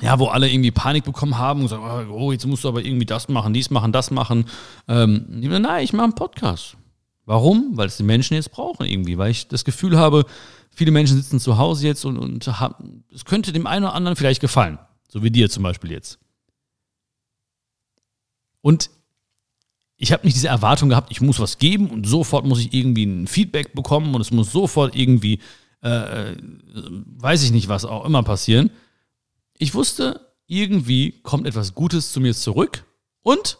Ja, 0.00 0.18
wo 0.18 0.26
alle 0.26 0.48
irgendwie 0.48 0.70
Panik 0.70 1.04
bekommen 1.04 1.38
haben 1.38 1.62
und 1.62 1.68
sagen, 1.68 2.10
oh, 2.10 2.30
jetzt 2.30 2.46
musst 2.46 2.64
du 2.64 2.68
aber 2.68 2.84
irgendwie 2.84 3.06
das 3.06 3.28
machen, 3.28 3.52
dies 3.52 3.70
machen, 3.70 3.90
das 3.90 4.10
machen. 4.10 4.44
Ähm, 4.86 5.26
nein, 5.28 5.82
ich 5.82 5.92
mache 5.92 6.04
einen 6.04 6.14
Podcast. 6.14 6.76
Warum? 7.24 7.76
Weil 7.76 7.88
es 7.88 7.96
die 7.96 8.04
Menschen 8.04 8.34
jetzt 8.34 8.52
brauchen 8.52 8.86
irgendwie, 8.86 9.18
weil 9.18 9.32
ich 9.32 9.48
das 9.48 9.64
Gefühl 9.64 9.98
habe, 9.98 10.24
viele 10.70 10.92
Menschen 10.92 11.16
sitzen 11.16 11.40
zu 11.40 11.58
Hause 11.58 11.86
jetzt 11.86 12.04
und, 12.04 12.16
und 12.16 12.46
haben, 12.60 13.04
es 13.12 13.24
könnte 13.24 13.52
dem 13.52 13.66
einen 13.66 13.84
oder 13.84 13.94
anderen 13.94 14.16
vielleicht 14.16 14.40
gefallen. 14.40 14.78
So 15.08 15.22
wie 15.22 15.30
dir 15.30 15.50
zum 15.50 15.64
Beispiel 15.64 15.90
jetzt. 15.90 16.20
Und 18.60 18.90
ich 19.96 20.12
habe 20.12 20.24
nicht 20.24 20.36
diese 20.36 20.48
Erwartung 20.48 20.88
gehabt, 20.88 21.10
ich 21.10 21.20
muss 21.20 21.40
was 21.40 21.58
geben 21.58 21.90
und 21.90 22.06
sofort 22.06 22.46
muss 22.46 22.60
ich 22.60 22.72
irgendwie 22.72 23.04
ein 23.04 23.26
Feedback 23.26 23.74
bekommen 23.74 24.14
und 24.14 24.20
es 24.20 24.30
muss 24.30 24.52
sofort 24.52 24.94
irgendwie, 24.94 25.40
äh, 25.82 26.36
weiß 27.16 27.42
ich 27.42 27.50
nicht, 27.50 27.68
was 27.68 27.84
auch 27.84 28.04
immer 28.04 28.22
passieren. 28.22 28.70
Ich 29.60 29.74
wusste, 29.74 30.32
irgendwie 30.46 31.20
kommt 31.22 31.46
etwas 31.46 31.74
Gutes 31.74 32.12
zu 32.12 32.20
mir 32.20 32.32
zurück 32.32 32.84
und 33.22 33.58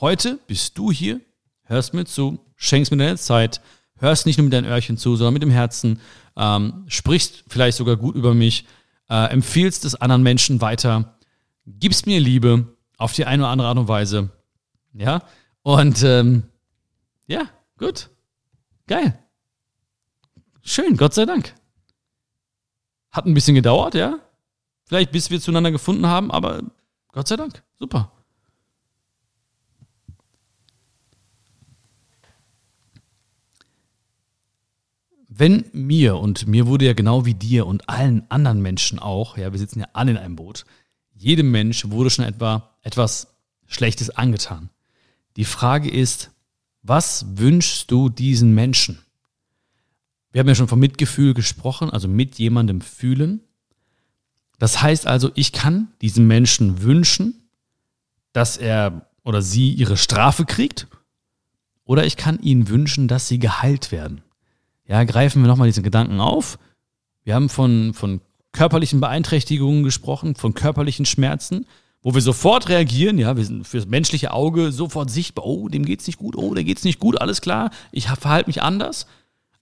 heute 0.00 0.38
bist 0.46 0.78
du 0.78 0.90
hier, 0.90 1.20
hörst 1.64 1.92
mir 1.92 2.06
zu, 2.06 2.38
schenkst 2.56 2.90
mir 2.90 2.96
deine 2.96 3.18
Zeit, 3.18 3.60
hörst 3.98 4.24
nicht 4.24 4.38
nur 4.38 4.44
mit 4.44 4.54
deinen 4.54 4.64
Öhrchen 4.64 4.96
zu, 4.96 5.16
sondern 5.16 5.34
mit 5.34 5.42
dem 5.42 5.50
Herzen, 5.50 6.00
ähm, 6.34 6.84
sprichst 6.88 7.44
vielleicht 7.46 7.76
sogar 7.76 7.96
gut 7.96 8.14
über 8.14 8.32
mich, 8.32 8.64
äh, 9.10 9.30
empfiehlst 9.30 9.84
es 9.84 9.94
anderen 9.96 10.22
Menschen 10.22 10.62
weiter, 10.62 11.18
gibst 11.66 12.06
mir 12.06 12.20
Liebe 12.20 12.78
auf 12.96 13.12
die 13.12 13.26
eine 13.26 13.42
oder 13.42 13.50
andere 13.50 13.68
Art 13.68 13.78
und 13.78 13.88
Weise. 13.88 14.30
Ja, 14.94 15.22
und 15.62 16.02
ähm, 16.04 16.44
ja, 17.26 17.42
gut. 17.76 18.08
Geil. 18.86 19.18
Schön, 20.62 20.96
Gott 20.96 21.12
sei 21.12 21.26
Dank. 21.26 21.54
Hat 23.10 23.26
ein 23.26 23.34
bisschen 23.34 23.54
gedauert, 23.54 23.94
ja. 23.94 24.20
Vielleicht 24.88 25.12
bis 25.12 25.30
wir 25.30 25.38
zueinander 25.38 25.70
gefunden 25.70 26.06
haben, 26.06 26.30
aber 26.30 26.62
Gott 27.12 27.28
sei 27.28 27.36
Dank. 27.36 27.62
Super. 27.78 28.10
Wenn 35.28 35.66
mir, 35.72 36.16
und 36.16 36.46
mir 36.46 36.66
wurde 36.66 36.86
ja 36.86 36.94
genau 36.94 37.26
wie 37.26 37.34
dir 37.34 37.66
und 37.66 37.88
allen 37.88 38.28
anderen 38.30 38.62
Menschen 38.62 38.98
auch, 38.98 39.36
ja, 39.36 39.52
wir 39.52 39.58
sitzen 39.58 39.80
ja 39.80 39.88
alle 39.92 40.12
in 40.12 40.16
einem 40.16 40.36
Boot, 40.36 40.64
jedem 41.14 41.50
Mensch 41.50 41.90
wurde 41.90 42.08
schon 42.08 42.24
etwa 42.24 42.74
etwas 42.82 43.36
Schlechtes 43.66 44.08
angetan. 44.08 44.70
Die 45.36 45.44
Frage 45.44 45.90
ist, 45.90 46.30
was 46.82 47.26
wünschst 47.36 47.90
du 47.90 48.08
diesen 48.08 48.54
Menschen? 48.54 48.98
Wir 50.32 50.40
haben 50.40 50.48
ja 50.48 50.54
schon 50.54 50.66
vom 50.66 50.80
Mitgefühl 50.80 51.34
gesprochen, 51.34 51.90
also 51.90 52.08
mit 52.08 52.38
jemandem 52.38 52.80
fühlen. 52.80 53.42
Das 54.58 54.82
heißt 54.82 55.06
also, 55.06 55.30
ich 55.34 55.52
kann 55.52 55.88
diesem 56.02 56.26
Menschen 56.26 56.82
wünschen, 56.82 57.48
dass 58.32 58.56
er 58.56 59.08
oder 59.24 59.42
sie 59.42 59.70
ihre 59.70 59.96
Strafe 59.96 60.44
kriegt, 60.44 60.86
oder 61.84 62.04
ich 62.04 62.16
kann 62.16 62.38
ihnen 62.40 62.68
wünschen, 62.68 63.08
dass 63.08 63.28
sie 63.28 63.38
geheilt 63.38 63.92
werden. 63.92 64.20
Ja, 64.86 65.04
greifen 65.04 65.42
wir 65.42 65.48
nochmal 65.48 65.68
diesen 65.68 65.82
Gedanken 65.82 66.20
auf. 66.20 66.58
Wir 67.24 67.34
haben 67.34 67.48
von, 67.48 67.94
von 67.94 68.20
körperlichen 68.52 69.00
Beeinträchtigungen 69.00 69.84
gesprochen, 69.84 70.34
von 70.34 70.54
körperlichen 70.54 71.06
Schmerzen 71.06 71.66
wo 72.02 72.14
wir 72.14 72.20
sofort 72.20 72.68
reagieren, 72.68 73.18
ja, 73.18 73.36
wir 73.36 73.44
sind 73.44 73.66
fürs 73.66 73.86
menschliche 73.86 74.32
Auge 74.32 74.72
sofort 74.72 75.10
sichtbar, 75.10 75.44
oh, 75.44 75.68
dem 75.68 75.84
geht's 75.84 76.06
nicht 76.06 76.18
gut, 76.18 76.36
oh, 76.36 76.54
der 76.54 76.64
geht's 76.64 76.84
nicht 76.84 77.00
gut, 77.00 77.20
alles 77.20 77.40
klar, 77.40 77.70
ich 77.90 78.06
verhalte 78.06 78.48
mich 78.48 78.62
anders. 78.62 79.06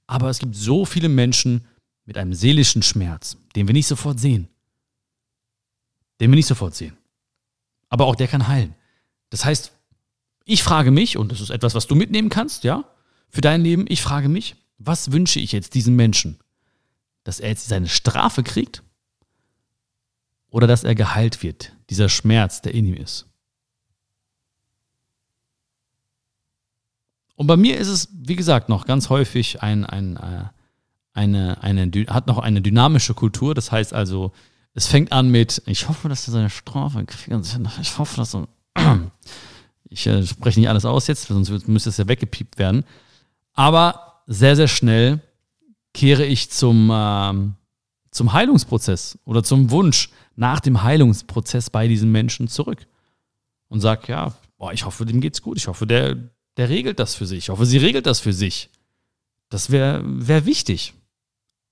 Aber 0.06 0.30
es 0.30 0.38
gibt 0.38 0.54
so 0.54 0.85
viele 0.85 1.09
Menschen 1.09 1.64
mit 2.04 2.16
einem 2.16 2.35
seelischen 2.35 2.82
Schmerz, 2.82 3.38
den 3.56 3.66
wir 3.66 3.72
nicht 3.72 3.88
sofort 3.88 4.20
sehen. 4.20 4.48
Den 6.20 6.31
wir 6.31 6.37
nicht 6.37 6.46
sofort 6.46 6.74
sehen. 6.74 6.96
Aber 7.88 8.07
auch 8.07 8.16
der 8.16 8.29
kann 8.29 8.48
heilen. 8.48 8.74
Das 9.31 9.44
heißt, 9.44 9.72
ich 10.44 10.62
frage 10.62 10.90
mich, 10.90 11.16
und 11.16 11.33
das 11.33 11.40
ist 11.40 11.50
etwas, 11.50 11.74
was 11.74 11.87
du 11.87 11.94
mitnehmen 11.94 12.29
kannst, 12.29 12.64
ja, 12.64 12.85
für 13.29 13.40
dein 13.40 13.62
Leben, 13.62 13.85
ich 13.88 14.00
frage 14.00 14.29
mich, 14.29 14.57
was 14.79 15.12
wünsche 15.12 15.40
ich 15.40 15.52
jetzt 15.52 15.74
diesem 15.74 15.96
Menschen? 15.96 16.38
Dass 17.24 17.40
er 17.40 17.48
jetzt 17.48 17.68
seine 17.68 17.88
Strafe 17.88 18.42
kriegt? 18.42 18.83
Oder 20.50 20.66
dass 20.66 20.85
er 20.85 20.94
geheilt 20.94 21.42
wird, 21.42 21.72
dieser 21.90 22.09
Schmerz, 22.09 22.62
der 22.62 22.72
in 22.74 22.87
ihm 22.87 22.94
ist. 22.94 23.26
Und 27.35 27.46
bei 27.46 27.57
mir 27.57 27.76
ist 27.76 27.88
es, 27.88 28.09
wie 28.12 28.37
gesagt, 28.37 28.68
noch 28.68 28.87
ganz 28.87 29.11
häufig 29.11 29.62
ein, 29.62 29.85
ein, 29.85 30.16
äh, 30.16 30.44
eine, 31.12 31.62
eine, 31.62 31.90
hat 32.09 32.26
noch 32.26 32.38
eine 32.38 32.62
dynamische 32.62 33.12
Kultur. 33.12 33.55
Das 33.55 33.70
heißt 33.70 33.92
also, 33.92 34.33
es 34.76 34.86
fängt 34.86 35.10
an 35.10 35.30
mit, 35.30 35.62
ich 35.64 35.88
hoffe, 35.88 36.10
dass 36.10 36.28
er 36.28 36.32
seine 36.32 36.50
Strafe 36.50 37.02
kriegt. 37.06 37.46
Ich 37.80 37.98
hoffe, 37.98 38.16
dass 38.16 38.34
er. 38.34 38.48
Ich 39.88 40.04
äh, 40.08 40.26
spreche 40.26 40.58
nicht 40.58 40.68
alles 40.68 40.84
aus 40.84 41.06
jetzt, 41.06 41.28
sonst 41.28 41.68
müsste 41.68 41.90
es 41.90 41.96
ja 41.96 42.08
weggepiept 42.08 42.58
werden. 42.58 42.84
Aber 43.52 44.24
sehr, 44.26 44.56
sehr 44.56 44.66
schnell 44.66 45.20
kehre 45.94 46.26
ich 46.26 46.50
zum, 46.50 46.90
ähm, 46.92 47.54
zum 48.10 48.32
Heilungsprozess 48.32 49.16
oder 49.24 49.44
zum 49.44 49.70
Wunsch, 49.70 50.10
nach 50.34 50.58
dem 50.58 50.82
Heilungsprozess 50.82 51.70
bei 51.70 51.86
diesen 51.86 52.10
Menschen 52.10 52.48
zurück 52.48 52.88
und 53.68 53.80
sag, 53.80 54.08
ja, 54.08 54.34
boah, 54.58 54.72
ich 54.72 54.84
hoffe, 54.84 55.06
dem 55.06 55.20
geht's 55.20 55.40
gut. 55.40 55.56
Ich 55.56 55.68
hoffe, 55.68 55.86
der, 55.86 56.16
der 56.56 56.68
regelt 56.68 56.98
das 56.98 57.14
für 57.14 57.26
sich. 57.26 57.38
Ich 57.38 57.48
hoffe, 57.48 57.64
sie 57.64 57.78
regelt 57.78 58.06
das 58.06 58.18
für 58.18 58.32
sich. 58.32 58.70
Das 59.50 59.70
wäre 59.70 60.02
wär 60.04 60.46
wichtig. 60.46 60.94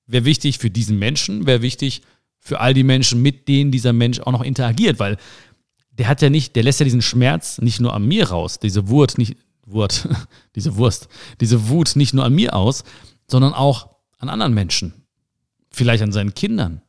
Wäre 0.07 0.25
wichtig 0.25 0.59
für 0.59 0.71
diesen 0.71 1.01
Menschen, 1.01 1.47
wäre 1.47 1.63
wichtig 1.63 2.03
für 2.45 2.61
all 2.61 2.75
die 2.75 2.85
Menschen, 2.85 3.23
mit 3.23 3.49
denen 3.49 3.73
dieser 3.73 3.95
Mensch 3.95 4.21
auch 4.21 4.31
noch 4.31 4.43
interagiert, 4.43 4.99
weil 5.01 5.17
der 5.93 6.09
hat 6.09 6.21
ja 6.21 6.29
nicht, 6.29 6.55
der 6.55 6.63
lässt 6.63 6.79
ja 6.79 6.85
diesen 6.85 7.03
Schmerz 7.03 7.59
nicht 7.59 7.81
nur 7.81 7.95
an 7.95 8.07
mir 8.07 8.29
raus, 8.29 8.59
diese 8.59 8.89
Wut 8.89 9.17
nicht, 9.17 9.37
Wut, 9.65 10.07
diese 10.55 10.77
Wurst, 10.77 11.09
diese 11.41 11.69
Wut 11.69 11.97
nicht 11.97 12.13
nur 12.13 12.25
an 12.25 12.35
mir 12.35 12.55
aus, 12.55 12.85
sondern 13.27 13.55
auch 13.55 13.97
an 14.19 14.29
anderen 14.29 14.53
Menschen. 14.53 14.93
Vielleicht 15.71 16.03
an 16.03 16.13
seinen 16.13 16.35
Kindern, 16.35 16.83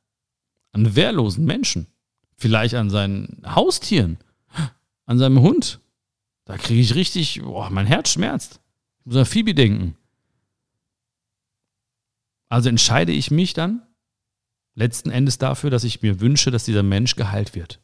an 0.74 0.96
wehrlosen 0.96 1.46
Menschen, 1.46 1.88
vielleicht 2.38 2.76
an 2.76 2.90
seinen 2.90 3.42
Haustieren, 3.46 4.18
an 5.06 5.18
seinem 5.18 5.40
Hund. 5.40 5.80
Da 6.44 6.58
kriege 6.58 6.82
ich 6.82 6.96
richtig, 6.96 7.42
boah, 7.42 7.70
mein 7.70 7.88
Herz 7.88 8.12
schmerzt. 8.12 8.60
Ich 9.00 9.06
muss 9.06 9.16
an 9.16 9.26
Phoebe 9.26 9.56
denken. 9.56 9.96
Also 12.50 12.68
entscheide 12.70 13.14
ich 13.14 13.32
mich 13.32 13.54
dann 13.54 13.82
letzten 14.76 15.10
Endes 15.10 15.38
dafür, 15.38 15.70
dass 15.70 15.84
ich 15.84 16.02
mir 16.02 16.20
wünsche, 16.20 16.52
dass 16.52 16.66
dieser 16.66 16.84
Mensch 16.84 17.16
geheilt 17.16 17.56
wird. 17.56 17.80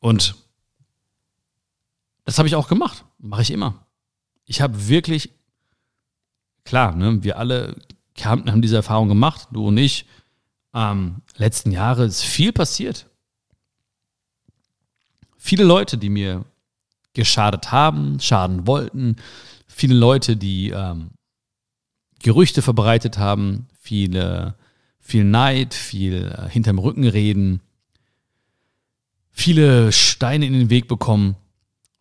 Und 0.00 0.36
das 2.24 2.38
habe 2.38 2.46
ich 2.46 2.54
auch 2.54 2.68
gemacht. 2.68 3.04
Mache 3.18 3.42
ich 3.42 3.50
immer 3.50 3.88
ich 4.48 4.62
habe 4.62 4.88
wirklich, 4.88 5.30
klar, 6.64 6.96
ne, 6.96 7.22
wir 7.22 7.38
alle 7.38 7.76
haben 8.24 8.62
diese 8.62 8.76
Erfahrung 8.76 9.08
gemacht, 9.08 9.48
du 9.52 9.68
und 9.68 9.76
ich. 9.76 10.06
Ähm, 10.74 11.22
letzten 11.36 11.70
Jahre 11.70 12.04
ist 12.04 12.22
viel 12.22 12.52
passiert. 12.52 13.06
Viele 15.36 15.64
Leute, 15.64 15.98
die 15.98 16.08
mir 16.08 16.44
geschadet 17.18 17.72
haben, 17.72 18.20
schaden 18.20 18.66
wollten, 18.68 19.16
viele 19.66 19.96
Leute, 19.96 20.36
die 20.36 20.70
ähm, 20.70 21.10
Gerüchte 22.20 22.62
verbreitet 22.62 23.18
haben, 23.18 23.66
viele, 23.80 24.54
viel 25.00 25.24
Neid, 25.24 25.74
viel 25.74 26.32
äh, 26.32 26.48
hinterm 26.48 26.78
Rücken 26.78 27.06
reden, 27.06 27.60
viele 29.32 29.90
Steine 29.90 30.46
in 30.46 30.52
den 30.52 30.70
Weg 30.70 30.86
bekommen. 30.86 31.34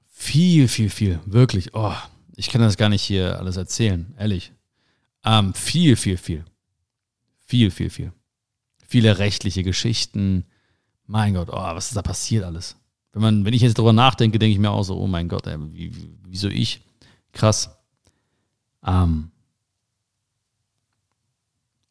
Viel, 0.06 0.68
viel, 0.68 0.90
viel. 0.90 1.20
Wirklich. 1.26 1.74
Oh, 1.74 1.96
ich 2.36 2.50
kann 2.50 2.62
das 2.62 2.78
gar 2.78 2.90
nicht 2.90 3.04
hier 3.04 3.40
alles 3.40 3.58
erzählen, 3.58 4.14
ehrlich. 4.20 4.52
Ähm, 5.26 5.54
viel, 5.56 5.96
viel, 5.96 6.18
viel. 6.18 6.46
Viel, 7.46 7.72
viel, 7.72 7.90
viel. 7.90 8.14
Viele 8.88 9.18
rechtliche 9.18 9.64
Geschichten. 9.64 10.46
Mein 11.08 11.34
Gott, 11.34 11.50
oh, 11.52 11.56
was 11.56 11.88
ist 11.88 11.98
da 11.98 12.04
passiert 12.04 12.44
alles? 12.44 12.76
Wenn, 13.18 13.24
man, 13.24 13.46
wenn 13.46 13.54
ich 13.54 13.64
jetzt 13.64 13.80
darüber 13.80 13.94
nachdenke, 13.94 14.38
denke 14.38 14.54
ich 14.54 14.60
mir 14.60 14.70
auch 14.70 14.84
so, 14.84 14.96
oh 14.96 15.08
mein 15.08 15.28
Gott, 15.28 15.48
ey, 15.48 15.58
wie, 15.74 15.92
wieso 16.24 16.50
ich? 16.50 16.82
Krass. 17.32 17.76
Ähm. 18.86 19.32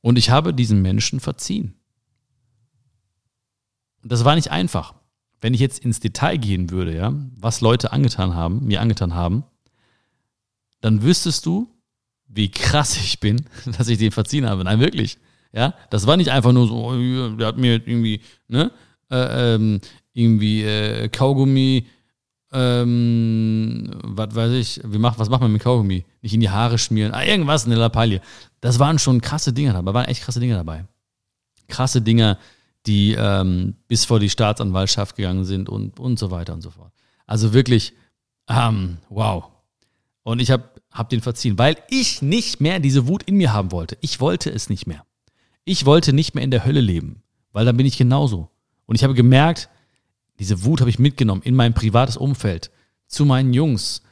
Und 0.02 0.18
ich 0.18 0.30
habe 0.30 0.54
diesen 0.54 0.82
Menschen 0.82 1.18
verziehen. 1.18 1.74
Und 4.04 4.12
das 4.12 4.24
war 4.24 4.36
nicht 4.36 4.52
einfach. 4.52 4.94
Wenn 5.40 5.52
ich 5.52 5.58
jetzt 5.58 5.80
ins 5.80 5.98
Detail 5.98 6.36
gehen 6.36 6.70
würde, 6.70 6.94
ja, 6.94 7.12
was 7.36 7.60
Leute 7.60 7.92
angetan 7.92 8.34
haben, 8.34 8.64
mir 8.64 8.80
angetan 8.80 9.14
haben, 9.14 9.42
dann 10.80 11.02
wüsstest 11.02 11.44
du, 11.44 11.68
wie 12.28 12.52
krass 12.52 12.96
ich 12.96 13.18
bin, 13.18 13.46
dass 13.76 13.88
ich 13.88 13.98
den 13.98 14.12
verziehen 14.12 14.48
habe. 14.48 14.62
Nein, 14.62 14.78
wirklich. 14.78 15.18
Ja, 15.52 15.74
das 15.90 16.06
war 16.06 16.16
nicht 16.16 16.30
einfach 16.30 16.52
nur 16.52 16.68
so, 16.68 16.86
oh, 16.86 17.36
der 17.36 17.48
hat 17.48 17.56
mir 17.56 17.72
irgendwie, 17.72 18.20
ne, 18.46 18.70
äh, 19.10 19.54
ähm, 19.54 19.80
irgendwie 20.16 20.62
äh, 20.62 21.08
Kaugummi, 21.08 21.86
ähm, 22.52 23.90
was 24.02 24.34
weiß 24.34 24.52
ich, 24.52 24.80
wie 24.84 24.98
macht, 24.98 25.18
was 25.18 25.28
macht 25.28 25.42
man 25.42 25.52
mit 25.52 25.62
Kaugummi? 25.62 26.04
Nicht 26.22 26.32
in 26.32 26.40
die 26.40 26.48
Haare 26.48 26.78
schmieren, 26.78 27.12
ah, 27.12 27.22
irgendwas, 27.22 27.66
eine 27.66 27.74
Lappalie. 27.74 28.22
Das 28.60 28.78
waren 28.78 28.98
schon 28.98 29.20
krasse 29.20 29.52
Dinge 29.52 29.74
dabei, 29.74 29.92
waren 29.92 30.06
echt 30.06 30.22
krasse 30.22 30.40
Dinge 30.40 30.54
dabei. 30.54 30.86
Krasse 31.68 32.00
Dinge, 32.00 32.38
die 32.86 33.14
ähm, 33.18 33.74
bis 33.88 34.06
vor 34.06 34.18
die 34.18 34.30
Staatsanwaltschaft 34.30 35.16
gegangen 35.16 35.44
sind 35.44 35.68
und, 35.68 36.00
und 36.00 36.18
so 36.18 36.30
weiter 36.30 36.54
und 36.54 36.62
so 36.62 36.70
fort. 36.70 36.92
Also 37.26 37.52
wirklich, 37.52 37.92
ähm, 38.48 38.98
wow, 39.10 39.44
Und 40.22 40.40
ich 40.40 40.50
habe 40.50 40.64
hab 40.92 41.10
den 41.10 41.20
verziehen, 41.20 41.58
weil 41.58 41.76
ich 41.90 42.22
nicht 42.22 42.60
mehr 42.60 42.80
diese 42.80 43.06
Wut 43.06 43.24
in 43.24 43.36
mir 43.36 43.52
haben 43.52 43.70
wollte. 43.70 43.98
Ich 44.00 44.18
wollte 44.20 44.50
es 44.50 44.70
nicht 44.70 44.86
mehr. 44.86 45.04
Ich 45.64 45.84
wollte 45.84 46.14
nicht 46.14 46.34
mehr 46.34 46.44
in 46.44 46.50
der 46.50 46.64
Hölle 46.64 46.80
leben, 46.80 47.22
weil 47.52 47.66
dann 47.66 47.76
bin 47.76 47.84
ich 47.84 47.98
genauso. 47.98 48.48
Und 48.86 48.94
ich 48.94 49.04
habe 49.04 49.14
gemerkt, 49.14 49.68
diese 50.38 50.64
Wut 50.64 50.80
habe 50.80 50.90
ich 50.90 50.98
mitgenommen 50.98 51.42
in 51.42 51.54
mein 51.54 51.74
privates 51.74 52.16
Umfeld, 52.16 52.70
zu 53.06 53.24
meinen 53.24 53.52
Jungs. 53.52 54.02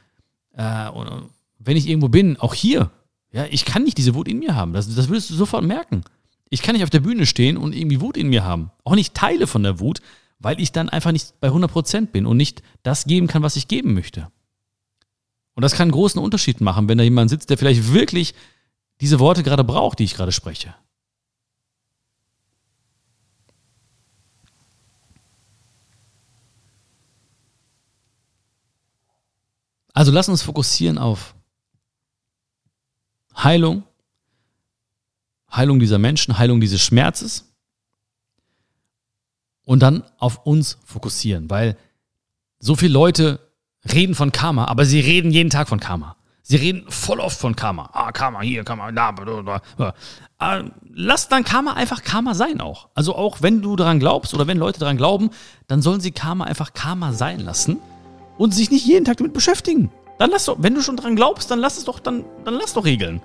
Äh, 0.53 0.89
und 0.89 1.29
wenn 1.59 1.77
ich 1.77 1.87
irgendwo 1.87 2.09
bin, 2.09 2.37
auch 2.37 2.53
hier, 2.53 2.91
ja, 3.31 3.45
ich 3.49 3.65
kann 3.65 3.83
nicht 3.83 3.97
diese 3.97 4.15
Wut 4.15 4.27
in 4.27 4.39
mir 4.39 4.55
haben. 4.55 4.73
Das, 4.73 4.93
das 4.93 5.09
würdest 5.09 5.29
du 5.29 5.35
sofort 5.35 5.63
merken. 5.63 6.03
Ich 6.49 6.61
kann 6.61 6.73
nicht 6.73 6.83
auf 6.83 6.89
der 6.89 6.99
Bühne 6.99 7.25
stehen 7.25 7.57
und 7.57 7.73
irgendwie 7.73 8.01
Wut 8.01 8.17
in 8.17 8.29
mir 8.29 8.43
haben. 8.43 8.71
Auch 8.83 8.95
nicht 8.95 9.13
Teile 9.13 9.47
von 9.47 9.63
der 9.63 9.79
Wut, 9.79 9.99
weil 10.39 10.59
ich 10.61 10.71
dann 10.71 10.89
einfach 10.89 11.11
nicht 11.11 11.39
bei 11.39 11.49
100% 11.49 12.07
bin 12.07 12.25
und 12.25 12.37
nicht 12.37 12.61
das 12.83 13.05
geben 13.05 13.27
kann, 13.27 13.43
was 13.43 13.55
ich 13.55 13.67
geben 13.67 13.93
möchte. 13.93 14.29
Und 15.55 15.63
das 15.63 15.73
kann 15.73 15.83
einen 15.83 15.91
großen 15.91 16.21
Unterschied 16.21 16.61
machen, 16.61 16.87
wenn 16.87 16.97
da 16.97 17.03
jemand 17.03 17.29
sitzt, 17.29 17.49
der 17.49 17.57
vielleicht 17.57 17.93
wirklich 17.93 18.35
diese 19.01 19.19
Worte 19.19 19.43
gerade 19.43 19.63
braucht, 19.63 19.99
die 19.99 20.03
ich 20.03 20.15
gerade 20.15 20.31
spreche. 20.31 20.75
Also 29.95 30.11
lass 30.11 30.27
uns 30.27 30.43
fokussieren 30.43 30.97
auf 30.97 31.35
Heilung, 33.35 33.83
Heilung 35.51 35.79
dieser 35.79 35.99
Menschen, 35.99 36.37
Heilung 36.37 36.59
dieses 36.59 36.81
Schmerzes 36.81 37.45
und 39.63 39.79
dann 39.79 40.03
auf 40.19 40.45
uns 40.45 40.77
fokussieren, 40.85 41.49
weil 41.49 41.77
so 42.59 42.75
viele 42.75 42.91
Leute 42.91 43.39
reden 43.85 44.15
von 44.15 44.33
Karma, 44.33 44.65
aber 44.65 44.85
sie 44.85 44.99
reden 44.99 45.31
jeden 45.31 45.49
Tag 45.49 45.69
von 45.69 45.79
Karma. 45.79 46.17
Sie 46.41 46.57
reden 46.57 46.85
voll 46.91 47.19
oft 47.21 47.39
von 47.39 47.55
Karma. 47.55 47.89
Ah, 47.93 48.11
Karma 48.11 48.41
hier, 48.41 48.63
Karma 48.63 48.91
da. 48.91 49.13
da. 49.13 49.93
Ah, 50.37 50.63
lass 50.89 51.29
dann 51.29 51.43
Karma 51.45 51.73
einfach 51.73 52.03
Karma 52.03 52.35
sein 52.35 52.59
auch. 52.59 52.89
Also 52.93 53.15
auch 53.15 53.41
wenn 53.41 53.61
du 53.61 53.77
daran 53.77 53.99
glaubst 53.99 54.33
oder 54.33 54.45
wenn 54.45 54.57
Leute 54.57 54.79
daran 54.79 54.97
glauben, 54.97 55.31
dann 55.67 55.81
sollen 55.81 56.01
sie 56.01 56.11
Karma 56.11 56.43
einfach 56.43 56.73
Karma 56.73 57.13
sein 57.13 57.39
lassen 57.39 57.79
und 58.37 58.53
sich 58.53 58.71
nicht 58.71 58.85
jeden 58.85 59.05
Tag 59.05 59.17
damit 59.17 59.33
beschäftigen. 59.33 59.91
Dann 60.17 60.29
lass 60.29 60.45
doch, 60.45 60.57
wenn 60.59 60.75
du 60.75 60.81
schon 60.81 60.97
daran 60.97 61.15
glaubst, 61.15 61.51
dann 61.51 61.59
lass 61.59 61.77
es 61.77 61.85
doch, 61.85 61.99
dann, 61.99 62.25
dann 62.43 62.53
lass 62.53 62.73
doch 62.73 62.85
regeln. 62.85 63.21